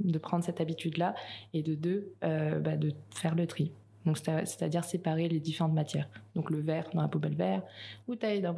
de 0.00 0.18
prendre 0.18 0.44
cette 0.44 0.60
habitude-là, 0.60 1.14
et 1.52 1.62
de 1.62 1.74
deux, 1.74 2.14
euh, 2.24 2.58
bah, 2.58 2.76
de 2.76 2.92
faire 3.14 3.34
le 3.34 3.46
tri. 3.46 3.72
Donc 4.06 4.16
c'est-à-dire 4.16 4.84
séparer 4.84 5.28
les 5.28 5.40
différentes 5.40 5.74
matières. 5.74 6.08
Donc 6.34 6.50
le 6.50 6.60
verre 6.60 6.88
dans 6.94 7.02
la 7.02 7.08
poubelle 7.08 7.34
verre, 7.34 7.62
bouteille 8.06 8.40
dans 8.40 8.54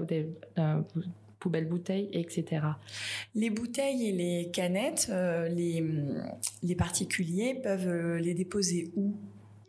la 0.57 0.85
poubelle 1.41 1.67
bouteille, 1.67 2.09
etc. 2.13 2.65
Les 3.35 3.51
bouteilles 3.51 4.09
et 4.09 4.13
les 4.13 4.51
canettes, 4.53 5.09
euh, 5.11 5.49
les, 5.49 5.85
les 6.63 6.77
particuliers 6.77 7.55
peuvent 7.55 7.89
euh, 7.89 8.19
les 8.21 8.35
déposer 8.35 8.93
où? 8.95 9.17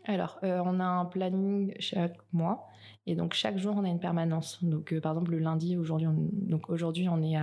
Alors, 0.06 0.40
on 0.42 0.80
a 0.80 0.86
un 0.86 1.06
planning 1.06 1.74
chaque 1.80 2.18
mois 2.34 2.68
et 3.06 3.16
donc 3.16 3.34
chaque 3.34 3.58
jour, 3.58 3.76
on 3.78 3.84
a 3.84 3.90
une 3.90 4.00
permanence. 4.00 4.64
Donc 4.64 4.94
euh, 4.94 5.02
par 5.02 5.14
exemple, 5.14 5.32
le 5.32 5.40
lundi, 5.40 5.78
aujourd'hui, 5.78 6.08
on, 6.08 6.30
donc 6.32 6.70
aujourd'hui, 6.70 7.10
on 7.10 7.22
est 7.22 7.38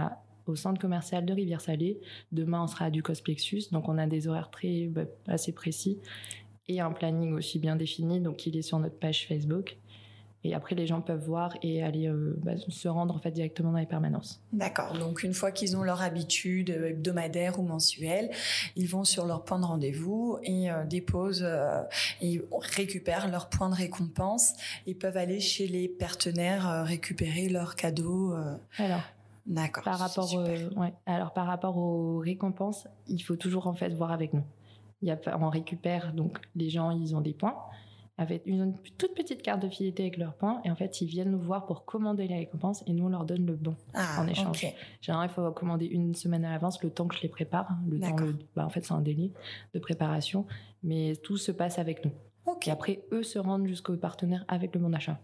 au 0.47 0.57
centre 0.57 0.81
commercial 0.81 1.27
de 1.27 1.33
Rivière-Salée. 1.33 2.01
Demain, 2.33 2.63
on 2.63 2.67
sera 2.67 2.87
à 2.87 2.91
du 2.91 3.03
Plexus. 3.03 3.65
Donc 3.73 3.89
on 3.89 3.99
a 3.99 4.07
des 4.07 4.29
horaires 4.29 4.51
très 4.51 4.87
bah, 4.87 5.03
assez 5.29 5.53
précis 5.53 5.99
et 6.69 6.81
un 6.81 6.93
planning 6.93 7.33
aussi 7.35 7.59
bien 7.59 7.77
défini. 7.77 8.21
Donc 8.21 8.47
il 8.47 8.57
est 8.57 8.63
sur 8.63 8.79
notre 8.79 8.99
page 8.99 9.27
Facebook. 9.27 9.77
Et 10.43 10.55
après, 10.55 10.75
les 10.75 10.87
gens 10.87 11.03
peuvent 11.03 11.23
voir 11.23 11.55
et 11.63 11.83
aller 11.83 12.09
euh, 12.09 12.35
bah, 12.43 12.53
se 12.57 12.89
rendre 12.89 13.15
en 13.15 13.19
fait 13.19 13.31
directement 13.31 13.73
dans 13.73 13.79
les 13.79 13.87
permanences. 13.87 14.43
D'accord. 14.53 14.95
Donc 14.99 15.23
une 15.23 15.35
fois 15.35 15.53
qu'ils 15.53 15.77
ont 15.77 15.83
leur 15.83 16.01
habitude 16.01 16.71
euh, 16.71 16.89
hebdomadaire 16.89 17.61
ou 17.61 17.63
mensuelle, 17.63 18.31
ils 18.75 18.89
vont 18.89 19.05
sur 19.05 19.27
leur 19.27 19.45
point 19.45 19.59
de 19.59 19.67
rendez-vous 19.67 20.39
et 20.43 20.71
euh, 20.71 20.87
déposent 20.87 21.47
et 22.23 22.43
récupèrent 22.75 23.31
leur 23.31 23.51
point 23.51 23.69
de 23.69 23.75
récompense 23.75 24.55
et 24.87 24.95
peuvent 24.95 25.17
aller 25.17 25.41
chez 25.41 25.67
les 25.67 25.89
partenaires 25.89 26.85
récupérer 26.85 27.49
leurs 27.49 27.77
cadeaux. 27.77 28.35
Alors. 28.79 29.03
D'accord. 29.47 29.83
Par 29.83 29.99
rapport, 29.99 30.33
ouais. 30.35 30.93
Alors 31.07 31.33
par 31.33 31.47
rapport 31.47 31.77
aux 31.77 32.19
récompenses, 32.19 32.87
il 33.09 33.21
faut 33.21 33.37
toujours 33.37 33.67
en 33.67 33.75
fait 33.75 33.89
voir 33.89 34.13
avec 34.13 34.33
nous. 34.33 34.45
Il 35.03 35.09
y 35.09 35.11
a, 35.11 35.19
on 35.41 35.49
récupère 35.49 36.13
donc 36.13 36.39
les 36.55 36.71
gens, 36.71 36.91
ils 36.91 37.17
ont 37.17 37.21
des 37.21 37.33
points. 37.33 37.57
Avec 38.21 38.43
une 38.45 38.75
toute 38.99 39.15
petite 39.15 39.41
carte 39.43 39.63
de 39.63 39.69
fidélité 39.69 40.03
avec 40.05 40.19
leurs 40.19 40.35
points. 40.35 40.61
Et 40.65 40.71
en 40.71 40.77
fait, 40.77 41.01
ils 41.01 41.07
viennent 41.07 41.31
nous 41.31 41.41
voir 41.41 41.65
pour 41.65 41.85
commander 41.87 42.29
les 42.29 42.37
récompenses 42.37 42.85
et 42.87 42.93
nous, 42.93 43.07
on 43.07 43.09
leur 43.09 43.25
donne 43.25 43.47
le 43.47 43.55
bon 43.57 43.75
Ah, 43.95 44.21
en 44.21 44.27
échange. 44.29 44.63
ok. 44.65 44.75
Généralement, 45.01 45.33
il 45.33 45.35
faut 45.35 45.51
commander 45.53 45.87
une 45.87 46.15
semaine 46.15 46.45
à 46.45 46.51
l'avance, 46.51 46.83
le 46.83 46.91
temps 46.91 47.07
que 47.09 47.17
je 47.17 47.23
les 47.23 47.29
prépare. 47.31 47.69
Le 47.89 47.99
temps, 47.99 48.17
le- 48.17 48.37
bah, 48.55 48.67
en 48.67 48.69
fait, 48.69 48.85
c'est 48.85 48.93
un 48.93 49.01
délai 49.01 49.33
de 49.75 49.79
préparation. 49.79 50.45
Mais 50.83 51.17
tout 51.17 51.39
se 51.39 51.51
passe 51.51 51.79
avec 51.79 52.05
nous. 52.05 52.13
Et 52.67 52.71
après, 52.71 53.03
eux 53.13 53.23
se 53.23 53.39
rendent 53.39 53.67
jusqu'au 53.67 53.97
partenaire 53.97 54.45
avec 54.49 54.75
le 54.75 54.81
bon 54.81 54.91
d'achat. 54.91 55.19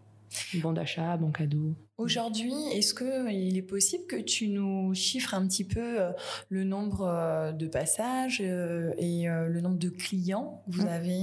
Bon 0.63 0.73
d'achat, 0.73 1.17
bon 1.17 1.31
cadeau. 1.31 1.75
Aujourd'hui, 1.99 2.53
est-ce 2.73 2.93
que 2.93 3.31
il 3.33 3.57
est 3.57 3.63
possible 3.63 4.05
que 4.07 4.17
tu 4.17 4.49
nous 4.49 4.93
chiffres 4.95 5.35
un 5.35 5.47
petit 5.47 5.65
peu 5.65 6.01
euh, 6.01 6.13
le 6.51 6.65
nombre 6.65 7.03
euh, 7.03 7.53
de 7.53 7.67
passages 7.67 8.41
euh, 8.45 8.93
et 8.99 9.27
le 9.27 9.61
nombre 9.61 9.79
de 9.79 9.89
clients 9.89 10.63
que 10.67 10.73
vous 10.77 10.83
Mm. 10.85 10.89
avez 10.89 11.21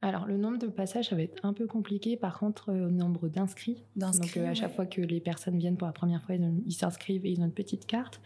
Alors, 0.00 0.26
le 0.26 0.36
nombre 0.36 0.58
de 0.58 0.68
passages, 0.68 1.08
ça 1.08 1.16
va 1.16 1.22
être 1.22 1.44
un 1.44 1.52
peu 1.52 1.66
compliqué. 1.66 2.16
Par 2.16 2.38
contre, 2.38 2.72
au 2.72 2.90
nombre 2.90 3.28
d'inscrits, 3.28 3.82
Donc 3.96 4.14
à 4.36 4.54
chaque 4.54 4.68
ouais. 4.70 4.74
fois 4.76 4.86
que 4.86 5.00
les 5.00 5.20
personnes 5.20 5.58
viennent 5.58 5.76
pour 5.76 5.86
la 5.86 5.92
première 5.92 6.22
fois, 6.22 6.34
ils 6.34 6.72
s'inscrivent 6.72 7.26
et 7.26 7.30
ils 7.30 7.40
ont 7.40 7.46
une 7.46 7.52
petite 7.52 7.86
carte. 7.86 8.20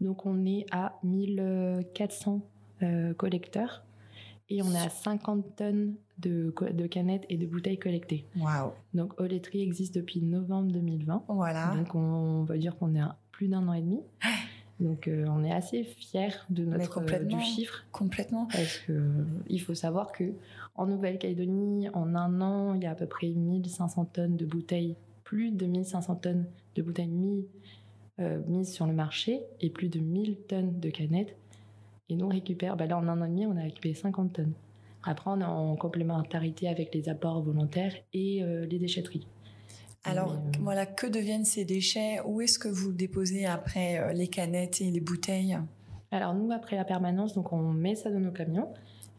Donc 0.00 0.26
on 0.26 0.44
est 0.44 0.66
à 0.72 0.98
1400 1.04 2.40
euh, 2.82 3.14
collecteurs 3.14 3.82
et 4.48 4.62
on 4.62 4.70
est 4.72 4.78
à 4.78 4.88
50 4.88 5.56
tonnes 5.56 5.94
de, 6.18 6.50
canettes 6.90 7.26
et 7.28 7.36
de 7.36 7.46
bouteilles 7.46 7.78
collectées. 7.78 8.26
Waouh. 8.38 8.72
Donc 8.94 9.18
Oletterie 9.20 9.62
existe 9.62 9.94
depuis 9.94 10.20
novembre 10.20 10.72
2020. 10.72 11.24
Voilà. 11.28 11.74
Donc 11.76 11.94
on, 11.94 12.44
va 12.44 12.56
dire 12.56 12.76
qu'on 12.76 12.94
est 12.94 13.00
à 13.00 13.18
plus 13.32 13.48
d'un 13.48 13.66
an 13.68 13.72
et 13.72 13.82
demi. 13.82 14.00
Donc 14.80 15.08
euh, 15.08 15.24
on 15.28 15.42
est 15.42 15.52
assez 15.52 15.84
fiers 15.84 16.28
de 16.50 16.64
notre, 16.64 17.00
euh, 17.00 17.18
du 17.24 17.40
chiffre 17.40 17.84
Complètement. 17.92 18.46
parce 18.46 18.78
que 18.78 18.92
euh, 18.92 19.24
il 19.48 19.60
faut 19.60 19.74
savoir 19.74 20.12
que 20.12 20.34
en 20.74 20.86
Nouvelle-Calédonie, 20.86 21.88
en 21.94 22.14
un 22.14 22.40
an, 22.42 22.74
il 22.74 22.82
y 22.82 22.86
a 22.86 22.90
à 22.90 22.94
peu 22.94 23.06
près 23.06 23.28
1500 23.28 24.04
tonnes 24.06 24.36
de 24.36 24.44
bouteilles, 24.44 24.96
plus 25.24 25.50
de 25.50 25.66
1500 25.66 26.16
tonnes 26.16 26.46
de 26.74 26.82
bouteilles 26.82 27.08
mis- 27.08 27.46
euh, 28.18 28.40
mises 28.46 28.72
sur 28.72 28.86
le 28.86 28.92
marché 28.92 29.42
et 29.60 29.70
plus 29.70 29.88
de 29.88 29.98
1000 29.98 30.36
tonnes 30.48 30.78
de 30.78 30.90
canettes. 30.90 31.36
Et 32.08 32.16
nous, 32.16 32.26
on 32.26 32.30
récupère, 32.30 32.76
bah 32.76 32.86
là, 32.86 32.96
en 32.98 33.08
un 33.08 33.20
an 33.20 33.24
et 33.24 33.28
demi, 33.28 33.46
on 33.46 33.56
a 33.56 33.62
récupéré 33.62 33.94
50 33.94 34.32
tonnes. 34.32 34.52
Après, 35.02 35.30
on 35.30 35.40
est 35.40 35.44
en 35.44 35.76
complémentarité 35.76 36.68
avec 36.68 36.94
les 36.94 37.08
apports 37.08 37.42
volontaires 37.42 37.94
et 38.12 38.42
euh, 38.42 38.66
les 38.66 38.78
déchetteries. 38.78 39.26
Alors 40.06 40.32
euh, 40.32 40.36
voilà, 40.60 40.86
que 40.86 41.06
deviennent 41.06 41.44
ces 41.44 41.64
déchets? 41.64 42.20
Où 42.24 42.40
est-ce 42.40 42.58
que 42.58 42.68
vous 42.68 42.92
déposez 42.92 43.44
après 43.44 43.98
euh, 43.98 44.12
les 44.12 44.28
canettes 44.28 44.80
et 44.80 44.90
les 44.90 45.00
bouteilles? 45.00 45.58
Alors 46.12 46.34
nous, 46.34 46.52
après 46.52 46.76
la 46.76 46.84
permanence, 46.84 47.34
donc 47.34 47.52
on 47.52 47.72
met 47.72 47.96
ça 47.96 48.10
dans 48.10 48.20
nos 48.20 48.30
camions 48.30 48.68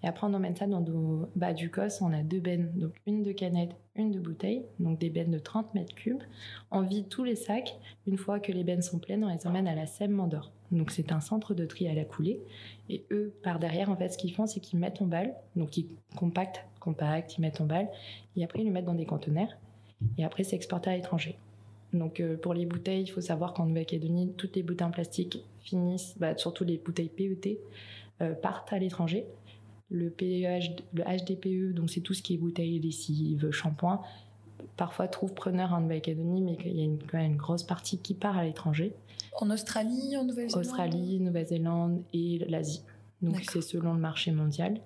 et 0.03 0.08
après 0.08 0.25
on 0.27 0.34
emmène 0.34 0.56
ça 0.56 0.65
dans 0.65 0.79
nos 0.79 1.27
bas 1.36 1.53
du 1.53 1.70
COS. 1.70 2.01
On 2.01 2.13
a 2.13 2.24
deux 2.24 2.39
bennes, 2.39 2.72
donc 2.75 2.94
une 3.06 3.22
de 3.22 3.34
canettes, 3.34 3.75
une 3.96 4.12
de 4.12 4.20
bouteilles, 4.20 4.63
donc 4.79 4.98
des 4.98 5.10
bennes 5.10 5.32
de 5.32 5.39
30 5.39 5.74
mètres 5.74 5.94
cubes. 5.94 6.24
On 6.72 6.82
vide 6.82 7.10
tous 7.10 7.25
les 7.25 7.36
sacs. 7.36 7.77
Une 8.06 8.17
fois 8.17 8.39
que 8.39 8.53
les 8.53 8.63
bennes 8.63 8.82
sont 8.82 9.00
pleines, 9.00 9.25
on 9.25 9.34
les 9.34 9.46
emmène 9.46 9.67
à 9.67 9.75
la 9.75 9.88
SEM 9.88 10.12
Mandor. 10.12 10.53
Donc 10.71 10.91
c'est 10.91 11.12
un 11.12 11.21
centre 11.21 11.53
de 11.53 11.65
tri 11.65 11.88
à 11.88 11.93
la 11.93 12.03
coulée. 12.03 12.41
Et 12.89 13.05
eux, 13.12 13.33
par 13.43 13.59
derrière, 13.59 13.89
en 13.89 13.95
fait, 13.95 14.09
ce 14.09 14.17
qu'ils 14.17 14.33
font, 14.33 14.45
c'est 14.47 14.59
qu'ils 14.59 14.79
mettent 14.79 15.01
en 15.01 15.05
balle. 15.05 15.33
Donc 15.55 15.77
ils 15.77 15.88
compactent, 16.15 16.65
compactent, 16.79 17.38
ils 17.38 17.41
mettent 17.41 17.62
en 17.62 17.65
balle. 17.65 17.89
Et 18.36 18.43
après, 18.43 18.59
ils 18.62 18.65
le 18.65 18.71
mettent 18.71 18.86
dans 18.86 18.93
des 18.93 19.05
conteneurs. 19.05 19.50
Et 20.17 20.24
après, 20.24 20.43
c'est 20.43 20.55
exporté 20.55 20.89
à 20.89 20.95
l'étranger. 20.95 21.38
Donc 21.93 22.19
euh, 22.19 22.38
pour 22.38 22.53
les 22.53 22.65
bouteilles, 22.65 23.03
il 23.03 23.12
faut 23.12 23.21
savoir 23.21 23.53
qu'en 23.53 23.65
Nouvelle-Calédonie, 23.65 24.33
toutes 24.38 24.55
les 24.55 24.63
bouteilles 24.63 24.88
en 24.88 24.91
plastique 24.91 25.43
finissent, 25.59 26.15
bah, 26.17 26.38
surtout 26.38 26.63
les 26.63 26.77
bouteilles 26.77 27.09
PET, 27.09 27.59
euh, 28.21 28.33
partent 28.33 28.74
à 28.74 28.79
l'étranger. 28.79 29.25
Le, 29.89 30.09
PEH, 30.09 30.75
le 30.93 31.03
HDPE, 31.03 31.74
donc 31.74 31.89
c'est 31.89 32.01
tout 32.01 32.13
ce 32.13 32.21
qui 32.21 32.33
est 32.33 32.38
bouteilles, 32.38 32.77
lessive, 32.79 33.51
shampoing, 33.51 34.01
parfois 34.77 35.07
trouve 35.07 35.34
preneur 35.34 35.74
en 35.74 35.81
Nouvelle-Calédonie, 35.81 36.41
mais 36.41 36.57
il 36.65 36.77
y 36.77 36.81
a 36.81 36.86
une- 36.86 37.00
quand 37.01 37.17
même 37.17 37.31
une 37.31 37.38
grosse 37.38 37.63
partie 37.63 37.98
qui 37.98 38.13
part 38.13 38.38
à 38.38 38.43
l'étranger. 38.43 38.93
En 39.39 39.50
Australie, 39.50 40.15
en 40.17 40.24
Nouvelle-Zélande? 40.24 40.65
Australie, 40.65 41.19
Nouvelle-Zélande 41.19 42.03
et 42.13 42.39
l'Asie. 42.48 42.84
Donc 43.22 43.41
c'est 43.51 43.62
selon 43.62 43.93
le 43.93 44.00
marché 44.00 44.31
mondial. 44.31 44.79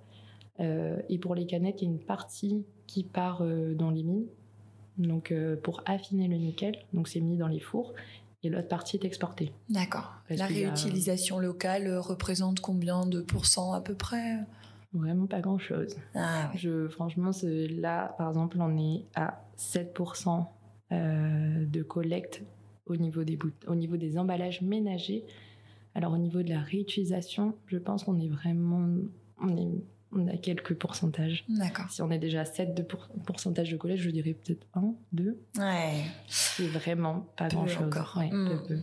Euh, 0.60 1.02
et 1.10 1.18
pour 1.18 1.36
les 1.36 1.46
canettes, 1.46 1.82
il 1.82 1.86
y 1.86 1.88
a 1.88 1.92
une 1.94 2.00
partie 2.00 2.64
qui 2.88 3.04
part 3.04 3.42
euh, 3.42 3.74
dans 3.74 3.90
les 3.90 4.04
mines, 4.04 4.26
donc 4.98 5.32
euh, 5.32 5.56
pour 5.56 5.82
affiner 5.86 6.28
le 6.28 6.36
nickel, 6.38 6.78
donc 6.94 7.08
c'est 7.08 7.22
mis 7.22 7.38
dans 7.38 7.48
les 7.48 7.60
fours, 7.60 7.94
et 8.44 8.50
l'autre 8.50 8.68
partie 8.68 8.98
est 8.98 9.06
exportée. 9.06 9.52
D'accord. 9.70 10.12
La 10.30 10.48
qu'il 10.48 10.64
a- 10.66 10.68
réutilisation 10.68 11.40
locale 11.40 11.98
représente 11.98 12.60
combien 12.60 13.06
de 13.06 13.22
pourcents 13.22 13.74
à 13.74 13.82
peu 13.82 13.96
près? 13.96 14.38
Vraiment 14.94 15.26
pas 15.28 15.40
grand-chose. 15.40 15.96
Ah 16.16 16.50
ouais. 16.52 16.58
Je, 16.60 16.88
franchement, 16.90 17.32
là, 17.44 18.14
par 18.18 18.28
exemple, 18.30 18.58
on 18.60 18.78
est 18.78 19.06
à 19.16 19.42
7% 19.58 20.46
euh, 20.92 21.66
de 21.66 21.82
collecte 21.84 22.44
au 22.86 22.98
niveau, 22.98 23.24
des 23.24 23.40
au 23.68 23.76
niveau 23.76 23.96
des 23.98 24.18
emballages 24.18 24.62
ménagers. 24.62 25.24
Alors, 25.96 26.14
au 26.14 26.18
niveau 26.18 26.42
de 26.44 26.50
la 26.50 26.60
réutilisation, 26.62 27.56
je 27.68 27.78
pense 27.78 28.04
qu'on 28.04 28.20
est 28.20 28.28
vraiment. 28.28 28.86
On, 29.42 29.56
est, 29.58 29.70
on 30.14 30.28
a 30.28 30.36
quelques 30.36 30.74
pourcentages. 30.76 31.46
D'accord. 31.48 31.90
Si 31.90 32.02
on 32.02 32.12
est 32.12 32.20
déjà 32.20 32.42
à 32.42 32.46
7 32.46 32.76
de 32.76 32.82
pour- 32.82 33.08
pourcentage 33.26 33.72
de 33.72 33.78
collecte, 33.78 34.02
je 34.02 34.10
dirais 34.10 34.34
peut-être 34.34 34.68
1, 34.74 34.94
2. 35.14 35.38
Ouais. 35.58 36.04
C'est 36.28 36.68
vraiment 36.68 37.28
pas 37.38 37.48
grand-chose. 37.48 37.84
encore. 37.88 38.16
Ouais, 38.18 38.30
Mm. 38.30 38.50
peu, 38.50 38.64
peu. 38.68 38.80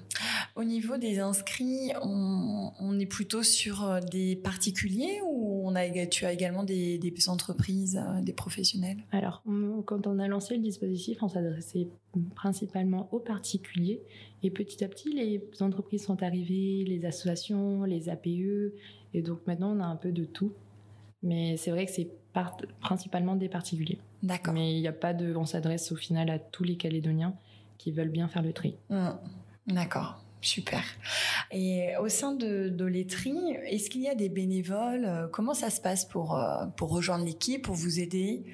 Au 0.59 0.65
niveau 0.65 0.97
des 0.97 1.21
inscrits, 1.21 1.93
on, 2.03 2.73
on 2.81 2.99
est 2.99 3.07
plutôt 3.07 3.45
sur 3.45 3.85
euh, 3.85 4.01
des 4.01 4.35
particuliers 4.35 5.21
ou 5.25 5.63
on 5.65 5.77
a, 5.77 5.89
tu 6.07 6.27
as 6.27 6.33
également 6.33 6.65
des, 6.65 6.99
des 6.99 7.15
entreprises, 7.29 7.97
euh, 7.97 8.21
des 8.23 8.33
professionnels? 8.33 8.99
Alors, 9.13 9.41
on- 9.47 9.83
quand 9.83 10.09
on 10.09 10.19
a 10.19 10.27
lancé 10.27 10.57
le 10.57 10.63
dispositif, 10.63 11.23
on 11.23 11.29
s'adressait 11.29 11.87
principalement 12.35 13.09
aux 13.13 13.21
particuliers. 13.21 14.03
Et 14.43 14.51
petit 14.51 14.83
à 14.83 14.89
petit, 14.89 15.13
les 15.15 15.41
entreprises 15.61 16.05
sont 16.05 16.25
arrivées, 16.25 16.85
les 16.85 17.05
associations, 17.05 17.85
les 17.85 18.09
APE. 18.09 18.27
Et 19.15 19.23
donc 19.23 19.39
maintenant, 19.47 19.77
on 19.77 19.81
a 19.81 19.87
un 19.87 19.95
peu 19.97 20.11
de 20.11 20.25
tout. 20.25 20.53
Mais 21.23 21.57
c'est 21.57 21.71
vrai 21.71 21.87
que 21.87 21.93
c'est 21.93 22.11
principalement 22.81 23.37
des 23.37 23.49
particuliers. 23.49 23.99
D'accord. 24.25 24.55
Mais 24.55 24.75
il 24.75 24.81
n'y 24.81 24.89
a 24.89 24.93
pas 24.93 25.15
de. 25.15 25.37
On 25.37 25.47
s'adresse 25.47 25.93
au 25.93 25.97
final 25.97 26.31
à 26.31 26.41
tous 26.41 26.65
les 26.65 26.77
Calédoniens 26.77 27.35
qui 27.79 27.93
veulent 27.93 28.11
bien 28.11 28.27
faire 28.27 28.43
le 28.43 28.53
tri. 28.53 28.75
Mm. 28.91 29.11
D'accord. 29.69 30.21
Super. 30.41 30.83
Et 31.51 31.97
au 32.01 32.09
sein 32.09 32.33
de, 32.33 32.69
de 32.69 32.85
l'Etri, 32.85 33.37
est-ce 33.67 33.91
qu'il 33.91 34.03
y 34.03 34.09
a 34.09 34.15
des 34.15 34.29
bénévoles 34.29 35.05
Euh, 35.05 35.27
Comment 35.29 35.55
ça 35.55 35.71
se 35.71 35.81
passe 35.81 36.05
pour, 36.05 36.37
euh, 36.37 36.67
pour 36.77 36.91
rejoindre 36.91 37.25
l'équipe, 37.25 37.63
pour 37.65 37.75
vous 37.75 37.99
aider 38.01 38.45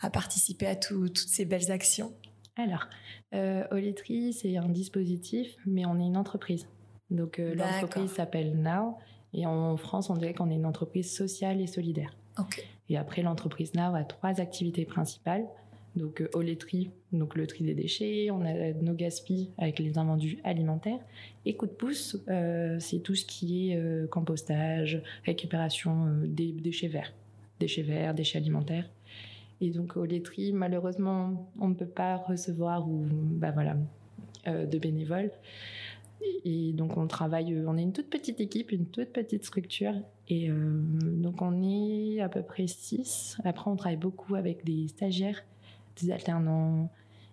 à 0.00 0.10
participer 0.10 0.66
à 0.66 0.76
tout- 0.76 1.08
toutes 1.08 1.18
ces 1.28 1.44
belles 1.46 1.70
actions? 1.70 2.12
Alors, 2.56 2.88
euh, 3.34 3.64
Oletri, 3.70 4.32
c'est 4.34 4.56
un 4.58 4.68
dispositif, 4.68 5.48
mais 5.66 5.86
on 5.86 5.98
est 5.98 6.04
une 6.06 6.16
entreprise. 6.18 6.66
Donc, 7.10 7.38
euh, 7.38 7.54
l'entreprise 7.54 8.10
s'appelle 8.12 8.60
Now. 8.60 8.98
Et 9.32 9.46
en 9.46 9.76
France, 9.76 10.10
on 10.10 10.16
dirait 10.16 10.34
qu'on 10.34 10.50
est 10.50 10.54
une 10.56 10.66
entreprise 10.66 11.14
sociale 11.14 11.60
et 11.60 11.66
solidaire. 11.66 12.14
Et 12.88 12.96
après, 12.98 13.22
l'entreprise 13.22 13.74
Now 13.74 13.94
a 13.94 14.02
trois 14.04 14.40
activités 14.40 14.84
principales. 14.84 15.46
Donc, 15.96 16.20
euh, 16.20 16.28
au 16.34 16.40
laiterie, 16.40 16.90
donc 17.12 17.34
le 17.34 17.46
tri 17.46 17.64
des 17.64 17.74
déchets, 17.74 18.30
on 18.30 18.44
a 18.44 18.72
nos 18.74 18.94
gaspilles 18.94 19.50
avec 19.58 19.78
les 19.78 19.98
invendus 19.98 20.38
alimentaires. 20.44 21.00
Et 21.44 21.56
coup 21.56 21.66
de 21.66 21.72
pouce, 21.72 22.16
euh, 22.28 22.78
c'est 22.78 23.00
tout 23.00 23.14
ce 23.14 23.24
qui 23.24 23.70
est 23.70 23.76
euh, 23.76 24.06
compostage, 24.06 25.02
récupération 25.24 26.06
des 26.24 26.52
déchets 26.52 26.88
verts. 26.88 27.12
Déchets 27.58 27.82
verts, 27.82 28.14
déchets 28.14 28.38
alimentaires. 28.38 28.88
Et 29.60 29.70
donc, 29.70 29.96
au 29.96 30.04
laiterie, 30.04 30.52
malheureusement, 30.52 31.50
on 31.58 31.68
ne 31.68 31.74
peut 31.74 31.86
pas 31.86 32.16
recevoir 32.16 32.88
ou, 32.88 33.06
bah 33.10 33.50
voilà, 33.50 33.76
de 34.46 34.78
bénévoles. 34.78 35.30
Et 36.46 36.72
donc, 36.72 36.96
on 36.96 37.06
travaille, 37.06 37.62
on 37.66 37.76
est 37.76 37.82
une 37.82 37.92
toute 37.92 38.08
petite 38.08 38.40
équipe, 38.40 38.72
une 38.72 38.86
toute 38.86 39.10
petite 39.10 39.44
structure. 39.44 39.92
Et 40.28 40.48
donc, 40.48 41.42
on 41.42 41.62
est 41.62 42.22
à 42.22 42.30
peu 42.30 42.42
près 42.42 42.66
six. 42.68 43.36
Après, 43.44 43.70
on 43.70 43.76
travaille 43.76 43.98
beaucoup 43.98 44.34
avec 44.34 44.64
des 44.64 44.88
stagiaires, 44.88 45.44
des 46.00 46.10
alternants. 46.10 46.90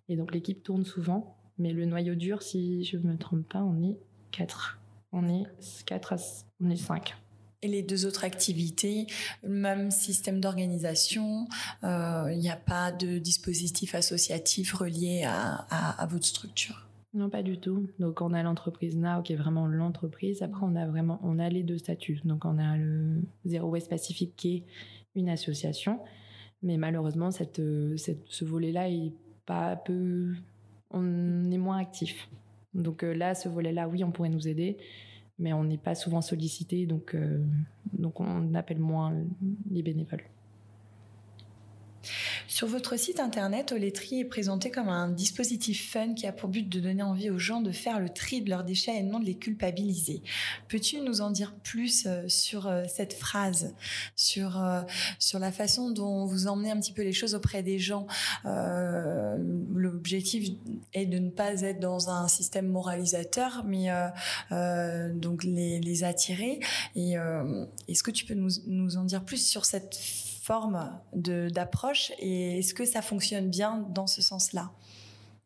Et 0.10 0.16
donc, 0.16 0.34
l'équipe 0.34 0.64
tourne 0.64 0.86
souvent. 0.86 1.36
Mais 1.58 1.74
le 1.74 1.86
noyau 1.86 2.16
dur, 2.16 2.44
si 2.44 2.84
je 2.84 2.98
ne 2.98 3.04
me 3.04 3.18
trompe 3.18 3.48
pas, 3.48 3.64
on 3.64 3.82
est 3.82 3.98
quatre. 4.32 4.80
On 5.12 5.28
est 5.28 5.44
quatre, 5.86 6.14
à- 6.14 6.18
on 6.62 6.70
est 6.70 6.76
cinq. 6.76 7.16
Et 7.64 7.68
les 7.68 7.82
deux 7.82 8.06
autres 8.06 8.24
activités, 8.24 9.08
le 9.42 9.50
même 9.50 9.90
système 9.90 10.40
d'organisation, 10.40 11.48
euh, 11.84 12.30
il 12.32 12.38
n'y 12.38 12.52
a 12.52 12.56
pas 12.56 12.92
de 12.92 13.18
dispositif 13.18 13.96
associatif 13.96 14.74
relié 14.74 15.24
à, 15.24 15.66
à- 15.72 16.02
à 16.02 16.06
votre 16.06 16.26
structure? 16.26 16.88
Non, 17.16 17.32
pas 17.32 17.42
du 17.42 17.58
tout. 17.58 17.90
Donc, 17.98 18.22
on 18.22 18.32
a 18.34 18.44
l'entreprise 18.44 18.96
Now 18.96 19.24
qui 19.24 19.34
est 19.34 19.38
vraiment 19.38 19.66
l'entreprise. 19.66 20.44
Après, 20.44 20.62
on 20.64 20.76
a 20.76 20.86
vraiment, 20.86 21.20
on 21.24 21.40
a 21.40 21.50
les 21.50 21.64
deux 21.64 21.80
statuts. 21.80 22.20
Donc, 22.26 22.46
on 22.46 22.60
a 22.60 22.78
le 22.78 23.24
Zero 23.46 23.70
Waste 23.70 23.90
Pacific 23.90 24.36
qui 24.36 24.58
est 24.58 24.64
une 25.16 25.30
association. 25.30 26.00
Mais 26.64 26.78
malheureusement, 26.78 27.32
cette, 27.32 27.60
euh, 27.60 27.96
cette- 27.98 28.26
ce 28.28 28.46
volet-là 28.46 28.90
est 28.90 29.14
pas 29.46 29.76
peu, 29.76 30.34
on 30.92 31.52
est 31.52 31.58
moins 31.58 31.78
actif. 31.78 32.30
Donc 32.74 33.04
euh, 33.04 33.14
là, 33.14 33.36
ce 33.36 33.50
volet-là, 33.50 33.88
oui, 33.88 34.04
on 34.04 34.12
pourrait 34.12 34.30
nous 34.30 34.48
aider, 34.48 34.78
mais 35.40 35.54
on 35.54 35.64
n'est 35.64 35.78
pas 35.78 35.96
souvent 35.96 36.22
sollicité, 36.22 36.86
donc, 36.86 37.16
euh, 37.16 37.44
donc 37.94 38.20
on 38.20 38.54
appelle 38.56 38.80
moins 38.80 39.14
les 39.72 39.84
bénévoles. 39.84 40.24
Sur 42.58 42.66
votre 42.66 42.98
site 42.98 43.20
internet, 43.20 43.72
Oletri 43.72 44.22
est 44.22 44.26
présenté 44.26 44.72
comme 44.72 44.90
un 44.90 45.10
dispositif 45.10 45.92
fun 45.92 46.16
qui 46.16 46.26
a 46.26 46.32
pour 46.32 46.50
but 46.50 46.68
de 46.68 46.80
donner 46.80 47.04
envie 47.04 47.30
aux 47.30 47.38
gens 47.38 47.62
de 47.62 47.72
faire 47.72 48.00
le 48.00 48.10
tri 48.10 48.42
de 48.42 48.50
leurs 48.50 48.64
déchets 48.64 48.98
et 48.98 49.04
non 49.04 49.20
de 49.20 49.26
les 49.26 49.36
culpabiliser. 49.36 50.24
Peux-tu 50.68 51.02
nous 51.02 51.22
en 51.22 51.30
dire 51.30 51.54
plus 51.62 52.08
euh, 52.08 52.28
sur 52.28 52.66
euh, 52.66 52.86
cette 52.88 53.14
phrase, 53.14 53.76
sur, 54.16 54.60
euh, 54.60 54.82
sur 55.20 55.38
la 55.38 55.52
façon 55.52 55.92
dont 55.92 56.26
vous 56.26 56.48
emmenez 56.48 56.72
un 56.72 56.80
petit 56.80 56.94
peu 56.94 57.04
les 57.04 57.14
choses 57.14 57.36
auprès 57.36 57.62
des 57.62 57.78
gens? 57.78 58.08
L'objectif 58.44 60.50
est 60.94 61.06
de 61.06 61.20
ne 61.20 61.30
pas 61.30 61.62
être 61.62 61.80
dans 61.80 62.10
un 62.10 62.28
système 62.28 62.70
moralisateur, 62.70 63.66
mais 63.68 63.90
donc 65.14 65.44
les, 65.44 65.80
les, 65.80 66.04
attirer. 66.04 66.60
Et 66.96 67.18
est-ce 67.88 68.02
que 68.02 68.10
tu 68.10 68.26
peux 68.26 68.34
nous, 68.34 68.50
nous 68.66 68.98
en 68.98 69.04
dire 69.04 69.24
plus 69.24 69.46
sur 69.46 69.66
cette 69.66 70.00
forme 70.48 70.90
d'approche 71.14 72.14
et 72.20 72.60
est-ce 72.60 72.74
que 72.74 72.86
ça 72.86 73.02
fonctionne 73.02 73.50
bien 73.50 73.86
dans 73.94 74.08
ce 74.08 74.22
sens-là? 74.22 74.72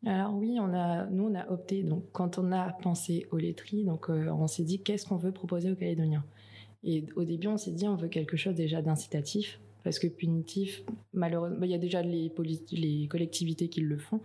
Alors 0.06 0.34
oui, 0.34 0.58
on 0.60 0.72
a, 0.72 1.06
nous 1.06 1.24
on 1.24 1.34
a 1.34 1.50
opté 1.50 1.82
donc 1.82 2.04
quand 2.12 2.38
on 2.38 2.52
a 2.52 2.72
pensé 2.72 3.26
au 3.32 3.38
laiterie, 3.38 3.84
donc 3.84 4.10
euh, 4.10 4.30
on 4.30 4.46
s'est 4.46 4.62
dit 4.62 4.80
qu'est-ce 4.80 5.06
qu'on 5.06 5.16
veut 5.16 5.32
proposer 5.32 5.72
aux 5.72 5.76
Calédoniens? 5.76 6.24
Et 6.84 7.04
au 7.16 7.24
début, 7.24 7.48
on 7.48 7.56
s'est 7.56 7.72
dit 7.72 7.86
on 7.88 7.96
veut 7.96 8.08
quelque 8.08 8.36
chose 8.36 8.54
déjà 8.54 8.80
d'incitatif 8.80 9.60
parce 9.82 9.98
que 9.98 10.06
punitif, 10.06 10.82
malheureusement, 11.12 11.58
bah, 11.58 11.66
il 11.66 11.72
y 11.72 11.74
a 11.74 11.78
déjà 11.78 12.02
les 12.02 12.30
collectivités 13.08 13.68
qui 13.68 13.80
le 13.80 13.98
font, 13.98 14.20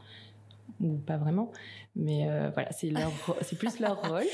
ou 0.80 0.98
pas 0.98 1.18
vraiment, 1.18 1.52
mais 1.96 2.30
euh, 2.30 2.50
voilà, 2.54 2.72
c'est 2.72 2.90
leur, 2.90 3.12
c'est 3.42 3.58
plus 3.58 3.80
leur 3.80 4.02
rôle. 4.02 4.26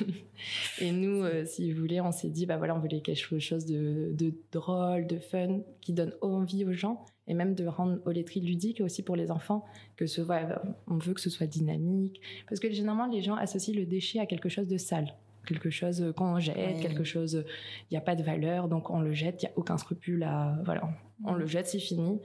et 0.80 0.90
nous, 0.90 1.22
euh, 1.22 1.44
si 1.44 1.72
vous 1.72 1.80
voulez, 1.80 2.00
on 2.00 2.12
s'est 2.12 2.30
dit, 2.30 2.46
bah 2.46 2.56
voilà, 2.56 2.74
on 2.74 2.80
voulait 2.80 3.00
quelque 3.00 3.38
chose 3.38 3.64
de, 3.64 4.12
de, 4.14 4.34
drôle, 4.50 5.06
de 5.06 5.18
fun, 5.18 5.60
qui 5.80 5.92
donne 5.92 6.14
envie 6.20 6.64
aux 6.64 6.72
gens, 6.72 7.04
et 7.28 7.34
même 7.34 7.54
de 7.54 7.66
rendre 7.66 8.00
laiteries 8.10 8.40
ludique 8.40 8.80
aussi 8.80 9.02
pour 9.02 9.16
les 9.16 9.30
enfants, 9.30 9.64
que 9.96 10.06
ce 10.06 10.24
soit, 10.24 10.62
on 10.88 10.96
veut 10.96 11.14
que 11.14 11.20
ce 11.20 11.30
soit 11.30 11.46
dynamique, 11.46 12.20
parce 12.48 12.60
que 12.60 12.70
généralement 12.70 13.06
les 13.06 13.22
gens 13.22 13.36
associent 13.36 13.74
le 13.74 13.86
déchet 13.86 14.18
à 14.18 14.26
quelque 14.26 14.48
chose 14.48 14.66
de 14.66 14.76
sale 14.76 15.14
quelque 15.44 15.70
chose 15.70 16.12
qu'on 16.16 16.38
jette, 16.38 16.80
quelque 16.80 17.02
chose, 17.02 17.44
il 17.90 17.94
n'y 17.94 17.98
a 17.98 18.00
pas 18.00 18.14
de 18.14 18.22
valeur, 18.22 18.68
donc 18.68 18.90
on 18.90 19.00
le 19.00 19.12
jette, 19.12 19.42
il 19.42 19.46
n'y 19.46 19.52
a 19.52 19.58
aucun 19.58 19.76
scrupule 19.76 20.22
à, 20.22 20.56
voilà, 20.64 20.88
on 21.24 21.34
le 21.34 21.46
jette, 21.46 21.66
c'est 21.66 21.80
fini, 21.80 22.20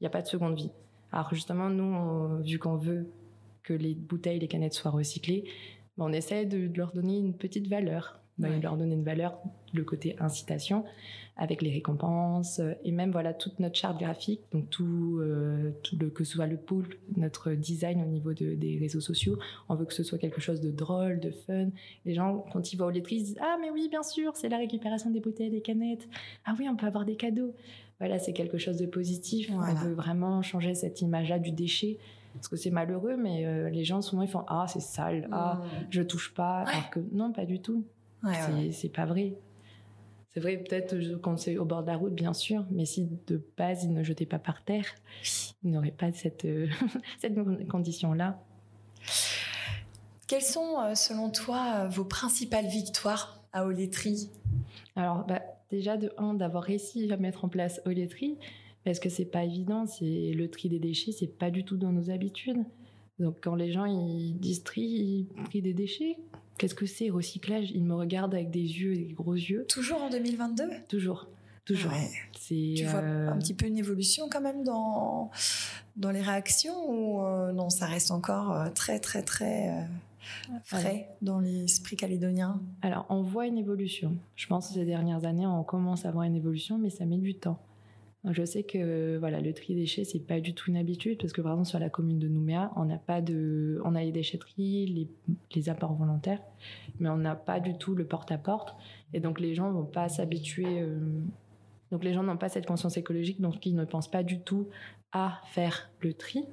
il 0.00 0.02
n'y 0.02 0.06
a 0.06 0.10
pas 0.10 0.22
de 0.22 0.28
seconde 0.28 0.54
vie. 0.54 0.70
Alors 1.12 1.32
justement, 1.34 1.70
nous, 1.70 2.42
vu 2.42 2.58
qu'on 2.58 2.76
veut 2.76 3.06
que 3.62 3.72
les 3.72 3.94
bouteilles, 3.94 4.38
les 4.38 4.48
canettes 4.48 4.74
soient 4.74 4.90
recyclées, 4.90 5.44
ben, 5.96 6.06
on 6.06 6.12
essaie 6.12 6.46
de, 6.46 6.70
leur 6.76 6.92
donner 6.92 7.18
une 7.18 7.34
petite 7.34 7.68
valeur. 7.68 8.20
Ben, 8.38 8.56
de 8.56 8.62
leur 8.62 8.78
donner 8.78 8.94
une 8.94 9.04
valeur, 9.04 9.38
le 9.74 9.84
côté 9.84 10.16
incitation, 10.18 10.86
avec 11.36 11.60
les 11.62 11.70
récompenses 11.70 12.58
euh, 12.60 12.72
et 12.84 12.92
même 12.92 13.10
voilà 13.10 13.34
toute 13.34 13.58
notre 13.60 13.76
charte 13.76 13.98
graphique, 13.98 14.40
donc 14.52 14.68
tout, 14.70 15.18
euh, 15.20 15.72
tout 15.82 15.96
le, 15.98 16.08
que 16.10 16.24
ce 16.24 16.34
soit 16.34 16.46
le 16.46 16.56
pool, 16.56 16.86
notre 17.16 17.52
design 17.52 18.02
au 18.02 18.06
niveau 18.06 18.32
des 18.32 18.78
réseaux 18.80 19.00
sociaux, 19.00 19.38
on 19.68 19.74
veut 19.74 19.86
que 19.86 19.94
ce 19.94 20.02
soit 20.02 20.18
quelque 20.18 20.40
chose 20.40 20.60
de 20.60 20.70
drôle, 20.70 21.20
de 21.20 21.30
fun. 21.30 21.68
Les 22.04 22.14
gens 22.14 22.44
quand 22.52 22.72
ils 22.72 22.76
voient 22.76 22.86
aux 22.86 22.90
laiteries, 22.90 23.16
ils 23.16 23.24
disent 23.24 23.38
ah 23.40 23.56
mais 23.60 23.70
oui 23.70 23.88
bien 23.90 24.02
sûr 24.02 24.36
c'est 24.36 24.48
la 24.48 24.58
récupération 24.58 25.10
des 25.10 25.20
bouteilles, 25.20 25.50
des 25.50 25.62
canettes. 25.62 26.08
Ah 26.44 26.54
oui 26.58 26.66
on 26.70 26.76
peut 26.76 26.86
avoir 26.86 27.04
des 27.04 27.16
cadeaux 27.16 27.54
voilà, 28.00 28.18
c'est 28.18 28.32
quelque 28.32 28.58
chose 28.58 28.78
de 28.78 28.86
positif. 28.86 29.50
On 29.52 29.74
veut 29.74 29.94
vraiment 29.94 30.42
changer 30.42 30.74
cette 30.74 31.02
image-là 31.02 31.38
du 31.38 31.52
déchet. 31.52 31.98
Parce 32.34 32.48
que 32.48 32.56
c'est 32.56 32.70
malheureux, 32.70 33.16
mais 33.16 33.44
euh, 33.44 33.68
les 33.70 33.84
gens 33.84 34.00
souvent 34.02 34.22
ils 34.22 34.28
font 34.28 34.44
Ah, 34.46 34.66
c'est 34.68 34.80
sale, 34.80 35.28
ah, 35.32 35.60
je 35.90 36.00
touche 36.00 36.32
pas. 36.32 36.62
Alors 36.62 36.90
que 36.90 37.00
non, 37.12 37.32
pas 37.32 37.44
du 37.44 37.60
tout. 37.60 37.84
c'est 38.70 38.92
pas 38.92 39.04
vrai. 39.04 39.34
C'est 40.32 40.38
vrai, 40.38 40.58
peut-être 40.58 41.20
quand 41.20 41.36
c'est 41.36 41.58
au 41.58 41.64
bord 41.64 41.82
de 41.82 41.88
la 41.88 41.96
route, 41.96 42.14
bien 42.14 42.32
sûr, 42.32 42.64
mais 42.70 42.84
si 42.84 43.08
de 43.26 43.44
base 43.58 43.82
ils 43.82 43.92
ne 43.92 44.04
jetaient 44.04 44.26
pas 44.26 44.38
par 44.38 44.62
terre, 44.62 44.86
ils 45.64 45.72
n'auraient 45.72 45.90
pas 45.90 46.12
cette, 46.12 46.44
euh, 46.44 46.68
cette 47.20 47.34
condition-là. 47.68 48.40
Quelles 50.28 50.40
sont, 50.40 50.78
euh, 50.80 50.94
selon 50.94 51.30
toi, 51.30 51.88
vos 51.88 52.04
principales 52.04 52.68
victoires 52.68 53.42
à 53.52 53.64
Olétrie 53.66 54.30
Alors, 54.94 55.26
bah, 55.26 55.42
déjà 55.70 55.96
de 55.96 56.12
un 56.18 56.34
d'avoir 56.34 56.64
réussi 56.64 57.10
à 57.12 57.16
mettre 57.16 57.44
en 57.44 57.48
place 57.48 57.80
Oletry 57.86 58.38
parce 58.84 58.98
que 58.98 59.08
c'est 59.08 59.24
pas 59.24 59.44
évident 59.44 59.86
c'est 59.86 60.32
le 60.32 60.48
tri 60.48 60.68
des 60.68 60.78
déchets 60.78 61.12
c'est 61.12 61.38
pas 61.38 61.50
du 61.50 61.64
tout 61.64 61.76
dans 61.76 61.92
nos 61.92 62.10
habitudes. 62.10 62.64
Donc 63.18 63.36
quand 63.42 63.54
les 63.54 63.72
gens 63.72 63.84
ils 63.84 64.38
disent 64.38 64.62
tri 64.62 64.82
ils 64.82 65.44
trient 65.44 65.62
des 65.62 65.74
déchets 65.74 66.16
qu'est-ce 66.58 66.74
que 66.74 66.86
c'est 66.86 67.10
recyclage? 67.10 67.70
Ils 67.70 67.84
me 67.84 67.94
regardent 67.94 68.34
avec 68.34 68.50
des 68.50 68.60
yeux 68.60 68.94
des 68.94 69.12
gros 69.12 69.34
yeux. 69.34 69.66
Toujours 69.68 70.02
en 70.02 70.10
2022 70.10 70.64
toujours. 70.88 71.26
Toujours. 71.66 71.92
C'est 72.38 72.74
tu 72.76 72.84
vois 72.84 73.00
euh, 73.00 73.30
un 73.30 73.38
petit 73.38 73.54
peu 73.54 73.66
une 73.66 73.78
évolution 73.78 74.28
quand 74.30 74.40
même 74.40 74.64
dans 74.64 75.30
dans 75.96 76.10
les 76.10 76.22
réactions 76.22 76.90
ou 76.90 77.24
euh, 77.24 77.52
non 77.52 77.70
ça 77.70 77.86
reste 77.86 78.10
encore 78.10 78.52
euh, 78.52 78.70
très 78.70 78.98
très 78.98 79.22
très 79.22 79.86
frais 80.64 81.08
dans 81.22 81.40
l'esprit 81.40 81.96
calédonien 81.96 82.60
Alors, 82.82 83.06
on 83.08 83.22
voit 83.22 83.46
une 83.46 83.58
évolution. 83.58 84.16
Je 84.36 84.46
pense 84.46 84.68
que 84.68 84.74
ces 84.74 84.84
dernières 84.84 85.24
années, 85.24 85.46
on 85.46 85.62
commence 85.64 86.04
à 86.04 86.10
voir 86.10 86.24
une 86.24 86.34
évolution, 86.34 86.78
mais 86.78 86.90
ça 86.90 87.06
met 87.06 87.18
du 87.18 87.34
temps. 87.34 87.60
je 88.24 88.44
sais 88.44 88.62
que 88.62 89.18
voilà, 89.18 89.40
le 89.40 89.52
tri 89.52 89.74
déchets, 89.74 90.04
c'est 90.04 90.20
pas 90.26 90.40
du 90.40 90.54
tout 90.54 90.70
une 90.70 90.76
habitude 90.76 91.18
parce 91.20 91.32
que 91.32 91.40
par 91.40 91.52
exemple 91.52 91.68
sur 91.68 91.78
la 91.78 91.90
commune 91.90 92.18
de 92.18 92.28
Nouméa, 92.28 92.70
on 92.76 92.84
n'a 92.84 92.98
pas 92.98 93.20
de, 93.20 93.80
on 93.84 93.94
a 93.94 94.02
les 94.02 94.12
déchetteries, 94.12 94.86
les, 94.86 95.08
les 95.54 95.68
apports 95.68 95.94
volontaires, 95.94 96.42
mais 96.98 97.08
on 97.08 97.16
n'a 97.16 97.34
pas 97.34 97.60
du 97.60 97.76
tout 97.78 97.94
le 97.94 98.04
porte-à-porte, 98.04 98.74
et 99.12 99.20
donc 99.20 99.40
les 99.40 99.54
gens 99.54 99.70
vont 99.72 99.84
pas 99.84 100.08
s'habituer. 100.08 100.80
Euh, 100.82 100.98
donc 101.90 102.04
les 102.04 102.12
gens 102.12 102.22
n'ont 102.22 102.36
pas 102.36 102.48
cette 102.48 102.66
conscience 102.66 102.96
écologique, 102.96 103.40
donc 103.40 103.64
ils 103.66 103.74
ne 103.74 103.84
pensent 103.84 104.10
pas 104.10 104.22
du 104.22 104.40
tout 104.40 104.68
à 105.12 105.40
faire 105.46 105.90
le 106.00 106.14
tri. 106.14 106.44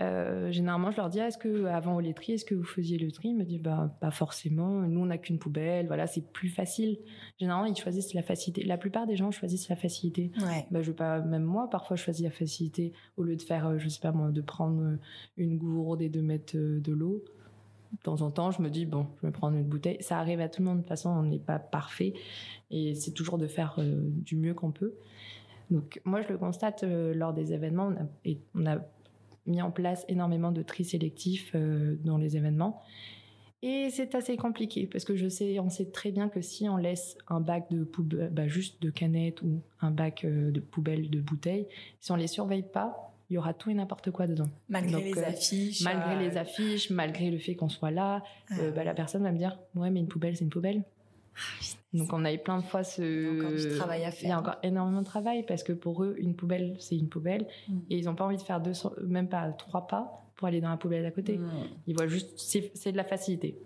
Euh, 0.00 0.50
généralement, 0.50 0.90
je 0.90 0.96
leur 0.96 1.08
dis 1.08 1.20
ah, 1.20 1.28
est-ce 1.28 1.38
que 1.38 1.66
avant 1.66 1.94
au 1.96 2.00
laiterie, 2.00 2.32
est-ce 2.32 2.44
que 2.44 2.54
vous 2.54 2.64
faisiez 2.64 2.98
le 2.98 3.12
tri? 3.12 3.28
Ils 3.28 3.36
me 3.36 3.44
disent 3.44 3.62
bah 3.62 3.96
pas 4.00 4.10
forcément. 4.10 4.80
Nous, 4.82 5.00
on 5.00 5.06
n'a 5.06 5.18
qu'une 5.18 5.38
poubelle. 5.38 5.86
Voilà, 5.86 6.06
c'est 6.06 6.32
plus 6.32 6.48
facile. 6.48 6.98
Généralement, 7.38 7.66
ils 7.66 7.76
choisissent 7.76 8.14
la 8.14 8.22
facilité. 8.22 8.64
La 8.64 8.76
plupart 8.76 9.06
des 9.06 9.16
gens 9.16 9.30
choisissent 9.30 9.68
la 9.68 9.76
facilité. 9.76 10.32
Ouais. 10.40 10.66
Bah, 10.70 10.82
je 10.82 10.90
veux 10.90 10.96
pas. 10.96 11.20
Même 11.20 11.44
moi, 11.44 11.70
parfois, 11.70 11.96
je 11.96 12.02
choisis 12.02 12.24
la 12.24 12.30
facilité 12.30 12.92
au 13.16 13.22
lieu 13.22 13.36
de 13.36 13.42
faire, 13.42 13.68
euh, 13.68 13.78
je 13.78 13.88
sais 13.88 14.00
pas 14.00 14.12
moi, 14.12 14.30
de 14.30 14.40
prendre 14.40 14.82
euh, 14.82 14.96
une 15.36 15.58
gourde 15.58 16.02
et 16.02 16.08
de 16.08 16.20
mettre 16.20 16.56
de 16.56 16.92
l'eau. 16.92 17.24
De 17.92 17.98
temps 18.02 18.22
en 18.22 18.32
temps, 18.32 18.50
je 18.50 18.60
me 18.60 18.70
dis 18.70 18.86
bon, 18.86 19.06
je 19.22 19.28
vais 19.28 19.32
prendre 19.32 19.56
une 19.56 19.62
bouteille. 19.62 19.98
Ça 20.00 20.18
arrive 20.18 20.40
à 20.40 20.48
tout 20.48 20.60
le 20.60 20.66
monde. 20.66 20.78
De 20.78 20.82
toute 20.82 20.88
façon, 20.88 21.10
on 21.10 21.22
n'est 21.22 21.38
pas 21.38 21.60
parfait 21.60 22.14
et 22.72 22.96
c'est 22.96 23.12
toujours 23.12 23.38
de 23.38 23.46
faire 23.46 23.78
du 23.78 24.34
mieux 24.34 24.52
qu'on 24.52 24.72
peut. 24.72 24.94
Donc 25.70 26.00
moi, 26.04 26.20
je 26.20 26.28
le 26.28 26.36
constate 26.36 26.82
lors 26.82 27.32
des 27.32 27.52
événements. 27.52 27.86
On 27.86 28.02
a, 28.02 28.06
et 28.24 28.40
on 28.56 28.66
a 28.66 28.78
mis 29.46 29.62
en 29.62 29.70
place 29.70 30.04
énormément 30.08 30.52
de 30.52 30.62
tri 30.62 30.84
sélectif 30.84 31.52
euh, 31.54 31.96
dans 32.04 32.18
les 32.18 32.36
événements. 32.36 32.82
Et 33.62 33.88
c'est 33.90 34.14
assez 34.14 34.36
compliqué 34.36 34.86
parce 34.86 35.04
que 35.04 35.16
je 35.16 35.26
sais, 35.26 35.58
on 35.58 35.70
sait 35.70 35.86
très 35.86 36.10
bien 36.10 36.28
que 36.28 36.42
si 36.42 36.68
on 36.68 36.76
laisse 36.76 37.16
un 37.28 37.40
bac 37.40 37.64
de 37.70 37.82
poubelle, 37.82 38.28
bah, 38.30 38.46
juste 38.46 38.82
de 38.82 38.90
canettes 38.90 39.40
ou 39.40 39.62
un 39.80 39.90
bac 39.90 40.24
euh, 40.24 40.50
de 40.50 40.60
poubelle 40.60 41.08
de 41.08 41.20
bouteilles, 41.20 41.66
si 42.00 42.12
on 42.12 42.16
les 42.16 42.26
surveille 42.26 42.66
pas, 42.70 43.14
il 43.30 43.34
y 43.34 43.38
aura 43.38 43.54
tout 43.54 43.70
et 43.70 43.74
n'importe 43.74 44.10
quoi 44.10 44.26
dedans. 44.26 44.50
Malgré 44.68 45.02
les 45.02 45.18
euh, 45.18 45.28
affiches. 45.28 45.82
Malgré 45.82 46.18
les 46.18 46.36
affiches, 46.36 46.90
malgré 46.90 47.30
le 47.30 47.38
fait 47.38 47.54
qu'on 47.54 47.70
soit 47.70 47.90
là, 47.90 48.22
ah. 48.50 48.54
bah, 48.74 48.84
la 48.84 48.92
personne 48.92 49.22
va 49.22 49.32
me 49.32 49.38
dire 49.38 49.58
ouais 49.76 49.90
mais 49.90 50.00
une 50.00 50.08
poubelle 50.08 50.36
c'est 50.36 50.44
une 50.44 50.50
poubelle. 50.50 50.84
Ah, 51.36 51.64
donc 51.94 52.12
on 52.12 52.24
a 52.24 52.32
eu 52.32 52.38
plein 52.38 52.58
de 52.58 52.64
fois 52.64 52.82
ce. 52.82 53.02
Il 53.02 53.24
y 53.24 53.28
a 53.28 53.32
encore 53.32 53.56
du 53.56 53.76
travail 53.76 54.04
à 54.04 54.10
faire. 54.10 54.24
Il 54.24 54.28
y 54.28 54.32
a 54.32 54.38
encore 54.38 54.56
énormément 54.62 55.00
de 55.00 55.06
travail 55.06 55.44
parce 55.46 55.62
que 55.62 55.72
pour 55.72 56.02
eux, 56.02 56.16
une 56.18 56.34
poubelle, 56.34 56.76
c'est 56.78 56.96
une 56.96 57.08
poubelle. 57.08 57.46
Mm. 57.68 57.78
Et 57.90 57.98
ils 57.98 58.04
n'ont 58.06 58.14
pas 58.14 58.24
envie 58.24 58.36
de 58.36 58.42
faire 58.42 58.60
deux, 58.60 58.72
même 59.06 59.28
pas 59.28 59.50
trois 59.52 59.86
pas 59.86 60.20
pour 60.36 60.48
aller 60.48 60.60
dans 60.60 60.70
la 60.70 60.76
poubelle 60.76 61.06
à 61.06 61.12
côté. 61.12 61.38
Mm. 61.38 61.50
Ils 61.86 61.96
voient 61.96 62.08
juste. 62.08 62.32
C'est 62.36 62.92
de 62.92 62.96
la 62.96 63.04
facilité. 63.04 63.56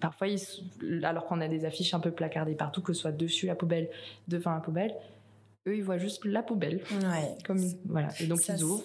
parfois, 0.00 0.26
alors 1.02 1.24
qu'on 1.24 1.40
a 1.40 1.48
des 1.48 1.64
affiches 1.64 1.94
un 1.94 2.00
peu 2.00 2.10
placardées 2.10 2.54
partout, 2.54 2.82
que 2.82 2.92
ce 2.92 3.00
soit 3.00 3.12
dessus 3.12 3.46
la 3.46 3.54
poubelle, 3.54 3.88
devant 4.28 4.52
la 4.52 4.60
poubelle, 4.60 4.94
eux, 5.66 5.76
ils 5.76 5.82
voient 5.82 5.98
juste 5.98 6.24
la 6.24 6.42
poubelle. 6.42 6.82
Comme, 7.44 7.60
voilà. 7.86 8.08
Et 8.20 8.26
donc, 8.26 8.46
ils 8.48 8.64
ouvrent. 8.64 8.84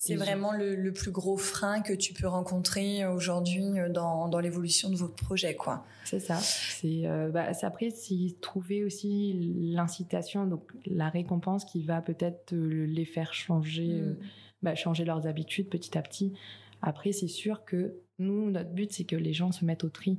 C'est 0.00 0.14
vraiment 0.14 0.52
le, 0.52 0.92
plus 0.92 1.10
gros 1.10 1.36
frein 1.36 1.80
que 1.80 1.92
tu 1.92 2.14
peux 2.14 2.28
rencontrer 2.28 3.04
aujourd'hui 3.04 3.78
euh, 3.78 3.88
dans, 3.88 4.28
dans 4.28 4.38
l'évolution 4.38 4.90
de 4.90 4.94
votre 4.94 5.16
projet, 5.16 5.56
quoi. 5.56 5.84
C'est 6.04 6.20
ça. 6.20 6.36
C'est 6.36 7.06
euh, 7.06 7.30
bah, 7.30 7.50
après, 7.62 7.90
c'est 7.90 8.36
trouver 8.40 8.84
aussi 8.84 9.34
l'incitation, 9.74 10.46
donc 10.46 10.62
la 10.86 11.08
récompense 11.08 11.64
qui 11.64 11.82
va 11.82 12.00
peut-être 12.00 12.52
euh, 12.52 12.86
les 12.86 13.04
faire 13.04 13.34
changer, 13.34 13.88
mm. 13.88 14.16
bah, 14.62 14.74
changer 14.76 15.04
leurs 15.04 15.26
habitudes 15.26 15.68
petit 15.68 15.98
à 15.98 16.02
petit. 16.02 16.32
Après, 16.80 17.10
c'est 17.10 17.28
sûr 17.28 17.64
que 17.64 17.96
nous, 18.20 18.50
notre 18.50 18.70
but, 18.70 18.92
c'est 18.92 19.04
que 19.04 19.16
les 19.16 19.32
gens 19.32 19.50
se 19.50 19.64
mettent 19.64 19.82
au 19.82 19.88
tri. 19.88 20.16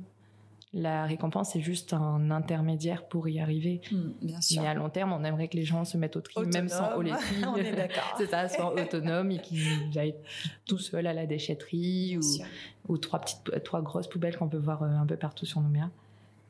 La 0.72 1.04
récompense, 1.04 1.50
c'est 1.52 1.60
juste 1.60 1.94
un 1.94 2.30
intermédiaire 2.30 3.08
pour 3.08 3.28
y 3.28 3.40
arriver. 3.40 3.80
Hmm, 3.90 4.10
bien 4.22 4.40
sûr. 4.40 4.62
Mais 4.62 4.68
à 4.68 4.74
long 4.74 4.88
terme, 4.88 5.12
on 5.12 5.24
aimerait 5.24 5.48
que 5.48 5.56
les 5.56 5.64
gens 5.64 5.84
se 5.84 5.96
mettent 5.96 6.14
au 6.14 6.20
tri, 6.20 6.46
même 6.46 6.68
sans 6.68 6.96
au 6.96 7.02
on 7.02 7.56
est 7.56 7.72
d'accord. 7.74 8.14
c'est 8.18 8.26
ça, 8.26 8.48
soit 8.48 8.72
autonome 8.80 9.32
et 9.32 9.40
qu'ils 9.40 9.98
aillent 9.98 10.14
tout 10.66 10.78
seuls 10.78 11.08
à 11.08 11.12
la 11.12 11.26
déchetterie 11.26 12.18
ou, 12.88 12.98
trois 12.98 13.20
petites, 13.20 13.64
trois 13.64 13.82
grosses 13.82 14.08
poubelles 14.08 14.36
qu'on 14.36 14.48
peut 14.48 14.58
voir 14.58 14.84
euh, 14.84 14.86
un 14.86 15.06
peu 15.06 15.16
partout 15.16 15.44
sur 15.44 15.60
Nouméa. 15.60 15.90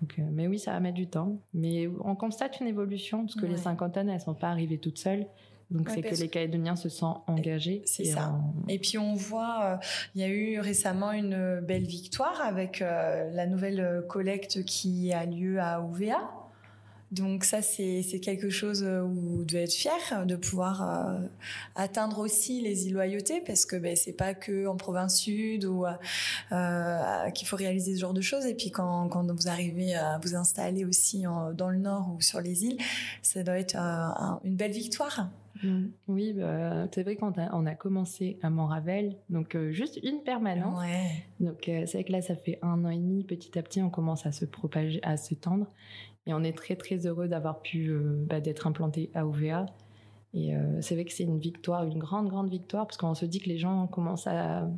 Donc, 0.02 0.18
euh, 0.18 0.22
mais 0.30 0.46
oui, 0.46 0.58
ça 0.58 0.72
va 0.72 0.80
mettre 0.80 0.96
du 0.96 1.06
temps. 1.06 1.38
Mais 1.54 1.88
on 2.04 2.14
constate 2.14 2.60
une 2.60 2.66
évolution 2.66 3.24
parce 3.24 3.34
que 3.34 3.46
les 3.46 3.56
50 3.56 3.94
tonnes, 3.94 4.08
elles 4.10 4.20
sont 4.20 4.34
pas 4.34 4.48
arrivées 4.48 4.78
toutes 4.78 4.98
seules. 4.98 5.26
Donc 5.70 5.88
c'est 5.90 6.02
que 6.02 6.14
les 6.14 6.28
Calédoniens 6.28 6.76
se 6.76 6.88
sentent 6.88 7.22
engagés. 7.26 7.82
C'est 7.84 8.04
ça. 8.04 8.34
Et 8.68 8.78
puis 8.78 8.98
on 8.98 9.14
voit, 9.14 9.64
euh, 9.64 9.76
il 10.14 10.20
y 10.20 10.24
a 10.24 10.28
eu 10.28 10.58
récemment 10.60 11.12
une 11.12 11.60
belle 11.60 11.84
victoire 11.84 12.40
avec 12.40 12.82
euh, 12.82 13.30
la 13.32 13.46
nouvelle 13.46 14.04
collecte 14.08 14.64
qui 14.64 15.12
a 15.12 15.24
lieu 15.26 15.60
à 15.60 15.80
OVA. 15.80 16.18
Donc 17.12 17.42
ça, 17.42 17.60
c'est 17.60 18.20
quelque 18.22 18.50
chose 18.50 18.84
où 18.84 19.08
vous 19.08 19.44
devez 19.44 19.64
être 19.64 19.72
fier 19.72 20.26
de 20.26 20.36
pouvoir 20.36 20.82
euh, 20.82 21.26
atteindre 21.74 22.20
aussi 22.20 22.60
les 22.60 22.86
îles 22.86 22.92
loyautés, 22.92 23.40
parce 23.44 23.66
que 23.66 23.74
ben, 23.74 23.96
c'est 23.96 24.12
pas 24.12 24.32
que 24.32 24.68
en 24.68 24.76
province 24.76 25.18
sud 25.18 25.64
ou 25.64 25.86
euh, 26.52 27.30
qu'il 27.30 27.48
faut 27.48 27.56
réaliser 27.56 27.96
ce 27.96 28.00
genre 28.00 28.14
de 28.14 28.20
choses. 28.20 28.46
Et 28.46 28.54
puis 28.54 28.70
quand, 28.70 29.08
quand 29.08 29.28
vous 29.28 29.48
arrivez 29.48 29.96
à 29.96 30.20
vous 30.22 30.36
installer 30.36 30.84
aussi 30.84 31.24
dans 31.54 31.68
le 31.68 31.78
nord 31.78 32.14
ou 32.16 32.20
sur 32.20 32.40
les 32.40 32.64
îles, 32.64 32.78
ça 33.22 33.42
doit 33.42 33.58
être 33.58 33.76
une 34.44 34.54
belle 34.54 34.70
victoire. 34.70 35.30
Mm. 35.62 35.86
Oui, 36.08 36.32
bah, 36.32 36.86
c'est 36.92 37.02
vrai 37.02 37.16
qu'on 37.16 37.32
a, 37.32 37.54
on 37.54 37.66
a 37.66 37.74
commencé 37.74 38.38
à 38.42 38.50
Montravel, 38.50 39.16
donc 39.28 39.54
euh, 39.54 39.72
juste 39.72 40.00
une 40.02 40.22
permanence. 40.22 40.80
Ouais. 40.80 41.24
Donc 41.40 41.62
c'est 41.64 41.92
vrai 41.92 42.04
que 42.04 42.12
là, 42.12 42.22
ça 42.22 42.36
fait 42.36 42.58
un 42.62 42.84
an 42.84 42.90
et 42.90 42.96
demi, 42.96 43.24
petit 43.24 43.58
à 43.58 43.62
petit, 43.62 43.82
on 43.82 43.90
commence 43.90 44.26
à 44.26 44.32
se 44.32 44.44
propager, 44.44 45.00
à 45.02 45.16
s'étendre. 45.16 45.66
Et 46.26 46.34
on 46.34 46.42
est 46.42 46.56
très 46.56 46.76
très 46.76 47.06
heureux 47.06 47.28
d'avoir 47.28 47.60
pu 47.60 47.88
euh, 47.88 48.24
bah, 48.28 48.40
d'être 48.40 48.66
implanté 48.66 49.10
à 49.14 49.26
OVA. 49.26 49.66
Et 50.32 50.54
euh, 50.54 50.80
c'est 50.80 50.94
vrai 50.94 51.04
que 51.04 51.12
c'est 51.12 51.24
une 51.24 51.38
victoire, 51.38 51.84
une 51.84 51.98
grande 51.98 52.28
grande 52.28 52.50
victoire, 52.50 52.86
parce 52.86 52.96
qu'on 52.96 53.14
se 53.14 53.24
dit 53.24 53.40
que 53.40 53.48
les 53.48 53.58
gens 53.58 53.86
commencent 53.86 54.28
à 54.28 54.68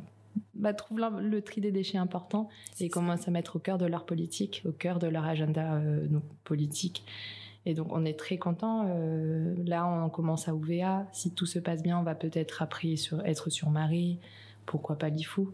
bah, 0.55 0.73
trouver 0.73 1.03
le 1.21 1.41
tri 1.41 1.61
des 1.61 1.71
déchets 1.71 1.97
important 1.97 2.49
et 2.79 2.89
commencent 2.89 3.27
à 3.27 3.31
mettre 3.31 3.57
au 3.57 3.59
cœur 3.59 3.77
de 3.77 3.85
leur 3.85 4.05
politique, 4.05 4.63
au 4.65 4.71
cœur 4.71 4.99
de 4.99 5.07
leur 5.07 5.25
agenda 5.25 5.75
euh, 5.75 6.07
politique. 6.43 7.05
Et 7.65 7.73
donc 7.73 7.87
on 7.91 8.03
est 8.05 8.17
très 8.17 8.37
content. 8.37 8.83
là, 9.65 9.87
on 9.87 10.09
commence 10.09 10.47
à 10.47 10.55
OVA. 10.55 11.07
Si 11.11 11.31
tout 11.31 11.45
se 11.45 11.59
passe 11.59 11.81
bien, 11.81 11.97
on 11.97 12.03
va 12.03 12.15
peut-être 12.15 12.61
après 12.61 12.95
sur, 12.95 13.25
être 13.25 13.49
sur 13.49 13.69
Marie. 13.69 14.19
Pourquoi 14.65 14.97
pas 14.97 15.09
Lifou 15.09 15.51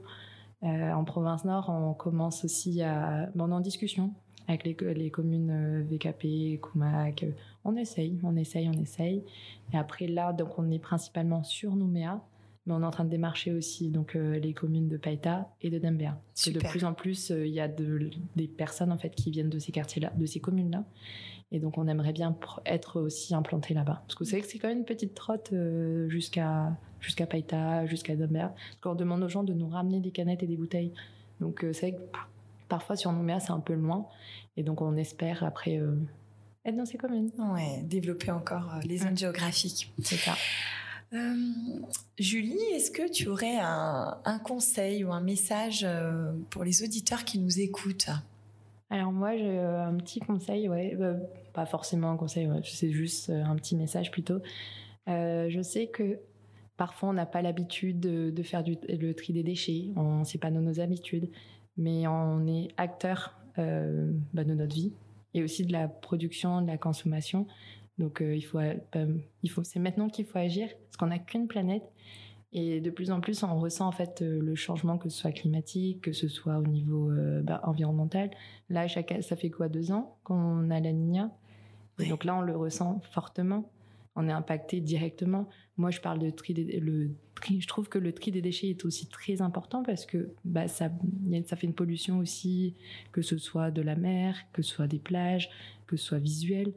En 0.63 1.03
province 1.03 1.45
Nord, 1.45 1.69
on 1.69 1.93
commence 1.93 2.43
aussi 2.45 2.81
à. 2.81 3.29
Bon, 3.35 3.45
on 3.45 3.51
est 3.51 3.53
en 3.53 3.59
discussion 3.59 4.11
avec 4.49 4.63
les, 4.63 5.11
communes 5.11 5.51
euh, 5.51 5.83
VKP, 5.83 6.59
Koumak. 6.59 7.25
On 7.63 7.75
essaye, 7.75 8.19
on 8.23 8.35
essaye, 8.35 8.67
on 8.67 8.81
essaye. 8.81 9.23
Et 9.71 9.77
après 9.77 10.07
là, 10.07 10.33
donc 10.33 10.57
on 10.57 10.71
est 10.71 10.79
principalement 10.79 11.43
sur 11.43 11.75
Nouméa, 11.75 12.19
mais 12.65 12.73
on 12.73 12.81
est 12.81 12.85
en 12.85 12.91
train 12.91 13.05
de 13.05 13.11
démarcher 13.11 13.53
aussi 13.53 13.89
donc 13.89 14.15
euh, 14.15 14.39
les 14.39 14.53
communes 14.53 14.87
de 14.87 14.97
Païta 14.97 15.49
et 15.61 15.69
de 15.69 15.77
Dembéa. 15.77 16.19
De 16.47 16.59
plus 16.59 16.83
en 16.83 16.93
plus, 16.93 17.29
euh, 17.29 17.45
il 17.45 17.53
y 17.53 17.59
a 17.59 17.67
des 17.67 18.47
personnes 18.47 18.91
en 18.91 18.97
fait 18.97 19.11
qui 19.11 19.29
viennent 19.29 19.49
de 19.49 19.59
ces 19.59 19.71
quartiers-là, 19.71 20.11
de 20.17 20.25
ces 20.25 20.39
communes-là. 20.39 20.83
Et 21.51 21.59
donc 21.59 21.77
on 21.77 21.87
aimerait 21.87 22.13
bien 22.13 22.35
être 22.65 23.01
aussi 23.01 23.33
implanté 23.33 23.73
là-bas. 23.73 24.03
Parce 24.05 24.15
que 24.15 24.23
vous 24.23 24.29
savez 24.29 24.41
que 24.41 24.47
c'est 24.47 24.59
quand 24.59 24.67
même 24.67 24.79
une 24.79 24.85
petite 24.85 25.15
trotte 25.15 25.53
jusqu'à 26.07 26.77
jusqu'à 26.99 27.25
Païta, 27.25 27.85
jusqu'à 27.87 28.15
Dembéa. 28.15 28.49
Parce 28.49 28.81
qu'on 28.81 28.95
demande 28.95 29.23
aux 29.23 29.29
gens 29.29 29.43
de 29.43 29.53
nous 29.53 29.67
ramener 29.67 29.99
des 29.99 30.11
canettes 30.11 30.43
et 30.43 30.47
des 30.47 30.57
bouteilles. 30.57 30.93
Donc 31.39 31.65
c'est 31.73 31.91
vrai 31.91 31.91
que 31.93 32.17
parfois 32.67 32.95
sur 32.95 33.11
Nouméa 33.11 33.39
c'est 33.39 33.51
un 33.51 33.59
peu 33.59 33.73
loin. 33.73 34.07
Et 34.59 34.63
donc, 34.63 34.81
on 34.81 34.97
espère 34.97 35.45
après 35.45 35.77
euh, 35.77 35.95
être 36.65 36.75
dans 36.75 36.85
ces 36.85 36.97
communes. 36.97 37.31
Ouais, 37.37 37.81
développer 37.83 38.29
encore 38.29 38.73
euh, 38.75 38.79
les 38.83 38.97
zones 38.97 39.17
géographiques. 39.17 39.93
C'est 40.03 40.17
ça. 40.17 40.35
Euh, 41.13 41.33
Julie, 42.17 42.59
est-ce 42.73 42.91
que 42.91 43.09
tu 43.09 43.29
aurais 43.29 43.57
un, 43.57 44.41
conseil 44.43 45.05
ou 45.05 45.13
un 45.13 45.21
message 45.21 45.87
pour 46.49 46.65
les 46.65 46.83
auditeurs 46.83 47.23
qui 47.23 47.39
nous 47.39 47.61
écoutent? 47.61 48.09
Alors 48.89 49.11
moi, 49.11 49.37
j'ai 49.37 49.59
un 49.59 49.95
petit 49.97 50.19
conseil, 50.19 50.67
ouais, 50.67 50.97
pas 51.53 51.65
forcément 51.65 52.09
un 52.09 52.17
conseil, 52.17 52.49
c'est 52.63 52.91
juste 52.91 53.29
un 53.29 53.55
petit 53.55 53.75
message 53.75 54.09
plutôt. 54.09 54.39
je 55.07 55.59
sais 55.61 55.87
que 55.87 56.19
parfois 56.79 57.09
on 57.09 57.13
n'a 57.13 57.25
pas 57.25 57.41
l'habitude 57.41 57.99
de, 57.99 58.43
faire 58.43 58.63
le 58.65 59.11
tri 59.13 59.33
des 59.33 59.43
déchets, 59.43 59.91
on 59.95 60.23
sait 60.23 60.37
pas 60.37 60.49
nos 60.49 60.79
habitudes, 60.79 61.29
mais 61.75 62.07
on 62.07 62.47
est 62.47 62.69
acteur 62.77 63.35
euh, 63.57 64.11
bah, 64.33 64.43
de 64.43 64.53
notre 64.53 64.75
vie 64.75 64.93
et 65.33 65.43
aussi 65.43 65.65
de 65.65 65.73
la 65.73 65.87
production, 65.87 66.61
de 66.61 66.67
la 66.67 66.77
consommation. 66.77 67.47
Donc 67.97 68.21
euh, 68.21 68.35
il 68.35 68.41
faut, 68.41 68.59
il 69.43 69.49
faut, 69.49 69.63
c'est 69.63 69.79
maintenant 69.79 70.07
qu'il 70.07 70.25
faut 70.25 70.37
agir 70.37 70.69
parce 70.85 70.97
qu'on 70.97 71.07
n'a 71.07 71.19
qu'une 71.19 71.47
planète 71.47 71.83
et 72.51 72.81
de 72.81 72.89
plus 72.89 73.11
en 73.11 73.21
plus 73.21 73.43
on 73.43 73.59
ressent 73.59 73.87
en 73.87 73.91
fait 73.91 74.21
euh, 74.21 74.39
le 74.41 74.55
changement 74.55 74.97
que 74.97 75.09
ce 75.09 75.17
soit 75.19 75.31
climatique, 75.31 76.01
que 76.01 76.13
ce 76.13 76.27
soit 76.27 76.57
au 76.57 76.65
niveau 76.65 77.11
bah, 77.43 77.61
environnemental. 77.63 78.31
Là, 78.69 78.87
chaque, 78.87 79.13
ça 79.21 79.35
fait 79.35 79.49
quoi 79.49 79.69
deux 79.69 79.91
ans 79.91 80.17
qu'on 80.23 80.69
a 80.69 80.79
la 80.79 80.91
Nina 80.91 81.31
donc 82.07 82.23
là 82.23 82.35
on 82.35 82.41
le 82.41 82.55
ressent 82.55 83.01
fortement. 83.11 83.69
On 84.15 84.27
est 84.27 84.31
impacté 84.33 84.81
directement. 84.81 85.47
Moi, 85.77 85.91
je 85.91 86.01
parle 86.01 86.19
de 86.19 86.29
tri, 86.29 86.53
le 86.53 87.11
je 87.49 87.67
trouve 87.67 87.87
que 87.87 87.97
le 87.97 88.11
tri 88.11 88.31
des 88.31 88.41
déchets 88.41 88.67
est 88.67 88.83
aussi 88.83 89.07
très 89.07 89.41
important 89.41 89.81
parce 89.81 90.05
que 90.05 90.33
bah, 90.43 90.67
ça, 90.67 90.91
ça 91.45 91.55
fait 91.55 91.67
une 91.67 91.73
pollution 91.73 92.17
aussi, 92.17 92.75
que 93.13 93.21
ce 93.21 93.37
soit 93.37 93.71
de 93.71 93.81
la 93.81 93.95
mer, 93.95 94.35
que 94.51 94.61
ce 94.61 94.73
soit 94.73 94.87
des 94.87 94.99
plages, 94.99 95.49
que 95.87 95.95
ce 95.95 96.05
soit 96.05 96.17
visuel. 96.17 96.73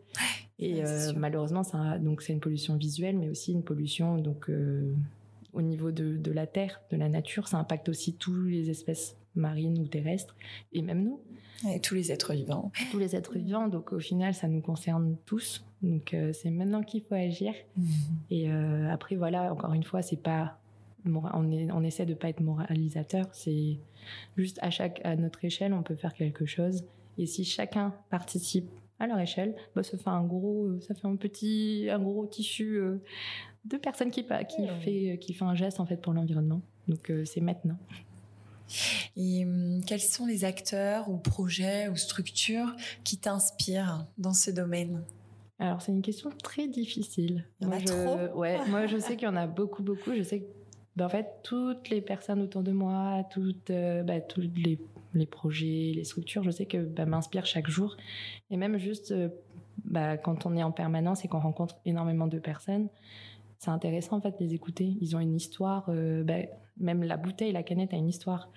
Et 0.60 0.84
euh, 0.84 1.12
malheureusement, 1.16 1.64
ça, 1.64 1.98
donc 1.98 2.22
c'est 2.22 2.32
une 2.32 2.40
pollution 2.40 2.76
visuelle, 2.76 3.18
mais 3.18 3.28
aussi 3.28 3.52
une 3.52 3.64
pollution 3.64 4.18
donc 4.18 4.48
euh, 4.48 4.94
au 5.52 5.62
niveau 5.62 5.90
de, 5.90 6.16
de, 6.16 6.32
la 6.32 6.46
terre, 6.46 6.80
de 6.90 6.96
la 6.96 7.08
nature. 7.08 7.48
Ça 7.48 7.58
impacte 7.58 7.88
aussi 7.88 8.14
toutes 8.14 8.46
les 8.46 8.70
espèces 8.70 9.16
marines 9.34 9.78
ou 9.78 9.86
terrestres, 9.86 10.36
et 10.72 10.82
même 10.82 11.02
nous. 11.02 11.20
Et 11.70 11.80
tous 11.80 11.94
les 11.94 12.10
êtres 12.10 12.32
vivants. 12.32 12.72
Tous 12.90 12.98
les 12.98 13.14
êtres 13.14 13.38
vivants. 13.38 13.68
Donc 13.68 13.92
au 13.92 14.00
final, 14.00 14.34
ça 14.34 14.48
nous 14.48 14.60
concerne 14.60 15.16
tous. 15.26 15.64
Donc 15.80 16.12
euh, 16.12 16.32
c'est 16.32 16.50
maintenant 16.50 16.82
qu'il 16.82 17.02
faut 17.02 17.14
agir. 17.14 17.54
Mhm. 17.76 17.86
Et 18.30 18.50
euh, 18.50 18.90
après 18.90 19.14
voilà, 19.14 19.52
encore 19.52 19.72
une 19.72 19.84
fois, 19.84 20.02
c'est 20.02 20.20
pas 20.20 20.58
on, 21.04 21.50
est, 21.50 21.70
on 21.72 21.82
essaie 21.82 22.06
de 22.06 22.14
pas 22.14 22.28
être 22.28 22.40
moralisateur. 22.40 23.26
C'est 23.32 23.78
juste 24.36 24.58
à 24.62 24.70
chaque 24.70 25.00
à 25.04 25.16
notre 25.16 25.44
échelle, 25.44 25.72
on 25.72 25.82
peut 25.82 25.94
faire 25.94 26.14
quelque 26.14 26.46
chose. 26.46 26.84
Et 27.18 27.26
si 27.26 27.44
chacun 27.44 27.94
participe 28.10 28.68
à 29.02 29.06
leur 29.06 29.18
échelle, 29.18 29.54
bah, 29.74 29.82
ça 29.82 29.98
fait 29.98 30.08
un 30.08 30.24
gros, 30.24 30.66
euh, 30.66 30.80
ça 30.80 30.94
fait 30.94 31.06
un 31.06 31.16
petit, 31.16 31.88
un 31.90 31.98
gros 31.98 32.26
tissu 32.26 32.80
de 33.64 33.76
personnes 33.76 34.10
qui, 34.10 34.24
qui, 34.24 34.68
fait, 34.80 35.18
qui 35.20 35.34
fait 35.34 35.44
un 35.44 35.54
geste 35.54 35.80
en 35.80 35.86
fait 35.86 35.96
pour 35.96 36.12
l'environnement. 36.12 36.62
Donc 36.88 37.12
c'est 37.24 37.40
maintenant. 37.40 37.78
Et 39.16 39.44
hum, 39.44 39.82
quels 39.86 40.00
sont 40.00 40.26
les 40.26 40.44
acteurs 40.44 41.08
ou 41.10 41.18
projets 41.18 41.88
ou 41.88 41.96
structures 41.96 42.74
qui 43.04 43.18
t'inspirent 43.18 44.06
dans 44.18 44.32
ce 44.32 44.50
domaine? 44.50 45.02
Alors 45.58 45.80
c'est 45.80 45.92
une 45.92 46.02
question 46.02 46.30
très 46.42 46.66
difficile. 46.66 47.44
Il 47.60 47.66
y 47.66 47.70
en 47.70 47.72
a 47.72 47.78
je, 47.78 47.84
trop. 47.86 48.18
Ouais, 48.38 48.58
moi 48.68 48.86
je 48.86 48.98
sais 48.98 49.16
qu'il 49.16 49.28
y 49.28 49.30
en 49.30 49.36
a 49.36 49.46
beaucoup 49.46 49.82
beaucoup. 49.82 50.12
Je 50.14 50.22
sais 50.22 50.40
que 50.40 50.46
ben, 50.96 51.06
en 51.06 51.08
fait 51.08 51.26
toutes 51.42 51.88
les 51.88 52.00
personnes 52.00 52.42
autour 52.42 52.62
de 52.62 52.72
moi, 52.72 53.24
toutes, 53.30 53.70
euh, 53.70 54.02
ben, 54.02 54.22
tous 54.28 54.40
les, 54.40 54.78
les, 55.14 55.26
projets, 55.26 55.92
les 55.94 56.04
structures, 56.04 56.42
je 56.42 56.50
sais 56.50 56.66
que 56.66 56.78
ben, 56.78 57.06
m'inspirent 57.06 57.46
chaque 57.46 57.68
jour. 57.68 57.96
Et 58.50 58.56
même 58.56 58.78
juste 58.78 59.12
euh, 59.12 59.28
ben, 59.84 60.16
quand 60.16 60.46
on 60.46 60.56
est 60.56 60.62
en 60.62 60.72
permanence 60.72 61.24
et 61.24 61.28
qu'on 61.28 61.40
rencontre 61.40 61.78
énormément 61.84 62.26
de 62.26 62.38
personnes, 62.38 62.88
c'est 63.58 63.70
intéressant 63.70 64.16
en 64.16 64.20
fait 64.20 64.38
de 64.38 64.44
les 64.44 64.54
écouter. 64.54 64.96
Ils 65.00 65.14
ont 65.14 65.20
une 65.20 65.36
histoire. 65.36 65.86
Euh, 65.88 66.24
même 66.78 67.02
la 67.02 67.16
bouteille, 67.16 67.52
la 67.52 67.62
canette 67.62 67.92
a 67.94 67.96
une 67.96 68.08
histoire. 68.08 68.50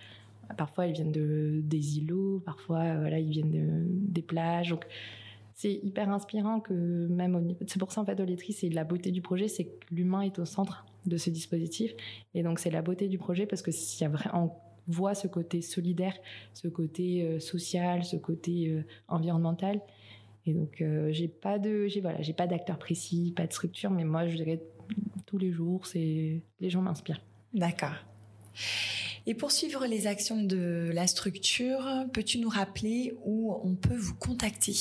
Parfois, 0.57 0.87
ils 0.87 0.93
viennent 0.93 1.11
de, 1.11 1.61
des 1.63 1.97
îlots, 1.97 2.41
parfois, 2.45 2.81
euh, 2.81 2.99
voilà, 2.99 3.19
ils 3.19 3.29
viennent 3.29 3.51
de, 3.51 3.85
des 3.87 4.21
plages. 4.21 4.69
Donc, 4.69 4.85
c'est 5.53 5.73
hyper 5.73 6.09
inspirant 6.09 6.59
que 6.59 6.73
même 7.07 7.35
au 7.35 7.39
niveau... 7.39 7.59
C'est 7.67 7.79
pour 7.79 7.91
ça, 7.91 8.01
en 8.01 8.05
fait, 8.05 8.19
Oletri, 8.19 8.53
c'est 8.53 8.69
la 8.69 8.83
beauté 8.83 9.11
du 9.11 9.21
projet, 9.21 9.47
c'est 9.47 9.65
que 9.65 9.85
l'humain 9.91 10.21
est 10.21 10.37
au 10.37 10.45
centre 10.45 10.85
de 11.05 11.17
ce 11.17 11.29
dispositif. 11.29 11.93
Et 12.33 12.43
donc, 12.43 12.59
c'est 12.59 12.69
la 12.69 12.81
beauté 12.81 13.07
du 13.07 13.17
projet 13.17 13.45
parce 13.45 13.61
que 13.61 13.71
s'il 13.71 14.03
y 14.03 14.05
a 14.05 14.09
vraiment 14.09 14.61
voit 14.87 15.15
ce 15.15 15.27
côté 15.27 15.61
solidaire, 15.61 16.15
ce 16.53 16.67
côté 16.67 17.23
euh, 17.23 17.39
social, 17.39 18.03
ce 18.03 18.15
côté 18.15 18.69
euh, 18.69 18.83
environnemental. 19.07 19.81
Et 20.47 20.53
donc, 20.53 20.83
j'ai 21.09 21.27
pas 21.27 21.57
de, 21.57 21.87
j'ai 21.87 22.01
voilà, 22.01 22.21
j'ai 22.21 22.33
pas 22.33 22.45
d'acteur 22.45 22.77
précis, 22.77 23.33
pas 23.35 23.47
de 23.47 23.51
structure, 23.51 23.89
mais 23.89 24.03
moi, 24.03 24.27
je 24.27 24.35
dirais 24.35 24.61
tous 25.25 25.39
les 25.39 25.51
jours, 25.51 25.87
c'est 25.87 26.39
les 26.59 26.69
gens 26.69 26.83
m'inspirent. 26.83 27.19
D'accord. 27.55 27.95
Et 29.25 29.33
pour 29.33 29.51
suivre 29.51 29.87
les 29.87 30.05
actions 30.05 30.43
de 30.43 30.91
la 30.93 31.07
structure, 31.07 31.89
peux-tu 32.13 32.37
nous 32.37 32.49
rappeler 32.49 33.17
où 33.25 33.55
on 33.63 33.73
peut 33.73 33.95
vous 33.95 34.13
contacter? 34.13 34.75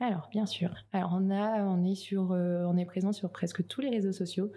Alors, 0.00 0.28
bien 0.30 0.46
sûr. 0.46 0.70
Alors, 0.92 1.12
on 1.14 1.30
a, 1.30 1.62
on 1.62 1.84
est 1.84 1.94
sur, 1.94 2.32
euh, 2.32 2.64
on 2.66 2.76
est 2.76 2.84
présent 2.84 3.12
sur 3.12 3.30
presque 3.30 3.66
tous 3.66 3.80
les 3.80 3.90
réseaux 3.90 4.12
sociaux 4.12 4.50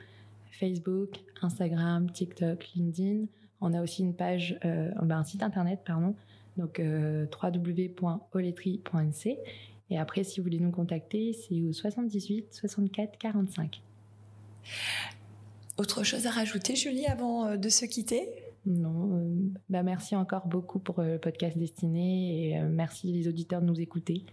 Facebook, 0.52 1.20
Instagram, 1.41 2.12
TikTok, 2.12 2.70
LinkedIn. 2.76 3.26
On 3.62 3.74
a 3.74 3.82
aussi 3.82 4.02
une 4.02 4.15
page, 4.15 4.60
euh, 4.65 4.89
ben, 5.04 5.19
un 5.19 5.24
site 5.24 5.43
internet, 5.43 5.82
pardon, 5.86 6.15
donc 6.58 6.80
euh, 6.80 7.26
www.oletri.nc. 7.41 9.38
Et 9.89 9.97
après, 9.97 10.24
si 10.24 10.39
vous 10.39 10.45
voulez 10.45 10.60
nous 10.60 10.71
contacter, 10.71 11.34
c'est 11.34 11.62
au 11.62 11.74
78 11.74 12.54
64 12.54 13.17
45. 13.17 13.82
Autre 15.78 16.04
chose 16.04 16.28
à 16.28 16.32
rajouter, 16.32 16.76
Julie, 16.76 17.06
avant 17.06 17.47
euh, 17.47 17.58
de 17.58 17.69
se 17.69 17.86
quitter? 17.86 18.30
Non. 18.65 19.17
Euh, 19.17 19.36
bah 19.69 19.82
merci 19.84 20.15
encore 20.15 20.47
beaucoup 20.47 20.80
pour 20.80 21.02
le 21.02 21.17
podcast 21.17 21.58
Destiné 21.58 22.50
et 22.50 22.62
merci 22.62 23.12
les 23.12 23.28
auditeurs 23.28 23.62
de 23.62 23.65
nous 23.65 23.82
écouter. 23.82 24.26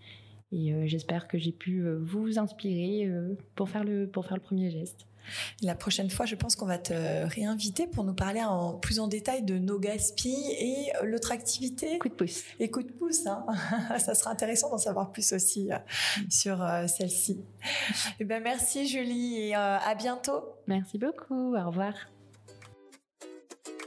Et 0.53 0.87
j'espère 0.87 1.29
que 1.29 1.37
j'ai 1.37 1.53
pu 1.53 1.87
vous 2.01 2.39
inspirer 2.39 3.11
pour, 3.55 3.69
faire 3.69 3.85
le, 3.85 4.07
pour 4.07 4.25
faire 4.25 4.37
le 4.37 4.43
premier 4.43 4.71
geste. 4.71 5.08
La 5.63 5.75
prochaine 5.75 6.11
fois, 6.11 6.27
je 6.27 6.35
pense 6.35 6.57
qu'on 6.57 6.67
va 6.67 6.79
te 6.79 6.93
réinviter 7.27 7.87
pour 7.87 8.05
nous 8.05 8.15
parler 8.15 8.43
en 8.43 8.75
plus 8.75 9.01
en 9.01 9.09
détail 9.09 9.43
de 9.43 9.59
nos 9.59 9.79
gaspilles 9.79 10.53
et 10.59 10.93
l'autre 11.05 11.33
activité. 11.33 11.99
Coup 11.99 12.09
de 12.09 12.15
pouce. 12.15 12.43
Et 12.61 12.71
coup 12.71 12.83
de 12.83 12.93
pouce, 12.93 13.27
hein. 13.27 13.45
ça 13.99 14.15
sera 14.15 14.31
intéressant 14.31 14.71
d'en 14.71 14.79
savoir 14.79 15.13
plus 15.13 15.33
aussi 15.33 15.73
euh, 15.73 15.79
sur 16.31 16.63
euh, 16.63 16.87
celle-ci. 16.87 17.45
Eh 18.21 18.25
ben, 18.25 18.43
merci 18.43 18.87
Julie 18.87 19.37
et 19.37 19.57
euh, 19.57 19.79
à 19.79 19.95
bientôt. 19.95 20.43
Merci 20.67 20.99
beaucoup, 20.99 21.55
au 21.57 21.67
revoir. 21.67 21.95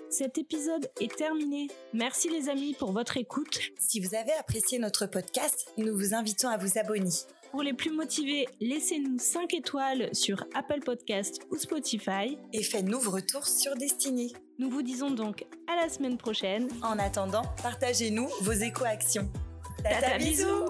Cet 0.10 0.38
épisode 0.38 0.90
est 1.00 1.16
terminé. 1.16 1.68
Merci 1.94 2.30
les 2.30 2.50
amis 2.50 2.74
pour 2.74 2.92
votre 2.92 3.16
écoute. 3.18 3.60
Si 3.80 4.02
vous 4.02 4.14
avez 4.14 4.34
apprécié 4.34 4.78
notre 4.78 5.06
podcast, 5.06 5.72
nous 5.78 5.98
vous 5.98 6.14
invitons 6.14 6.50
à 6.50 6.58
vous 6.58 6.78
abonner. 6.78 7.10
Pour 7.52 7.64
les 7.64 7.74
plus 7.74 7.92
motivés, 7.92 8.48
laissez-nous 8.62 9.20
5 9.20 9.54
étoiles 9.54 10.10
sur 10.14 10.46
Apple 10.54 10.80
Podcast 10.86 11.42
ou 11.52 11.58
Spotify. 11.58 12.38
Et 12.54 12.64
faites-nous 12.64 13.00
vos 13.00 13.12
retours 13.12 13.46
sur 13.46 13.76
Destiny. 13.76 14.34
Nous 14.58 14.70
vous 14.70 14.82
disons 14.82 15.12
donc 15.12 15.46
à 15.68 15.76
la 15.76 15.90
semaine 15.90 16.18
prochaine. 16.18 16.70
En 16.82 16.98
attendant, 16.98 17.42
partagez-nous 17.62 18.30
vos 18.40 18.54
éco-actions. 18.54 19.30
Tata, 19.84 20.18
bisous 20.18 20.70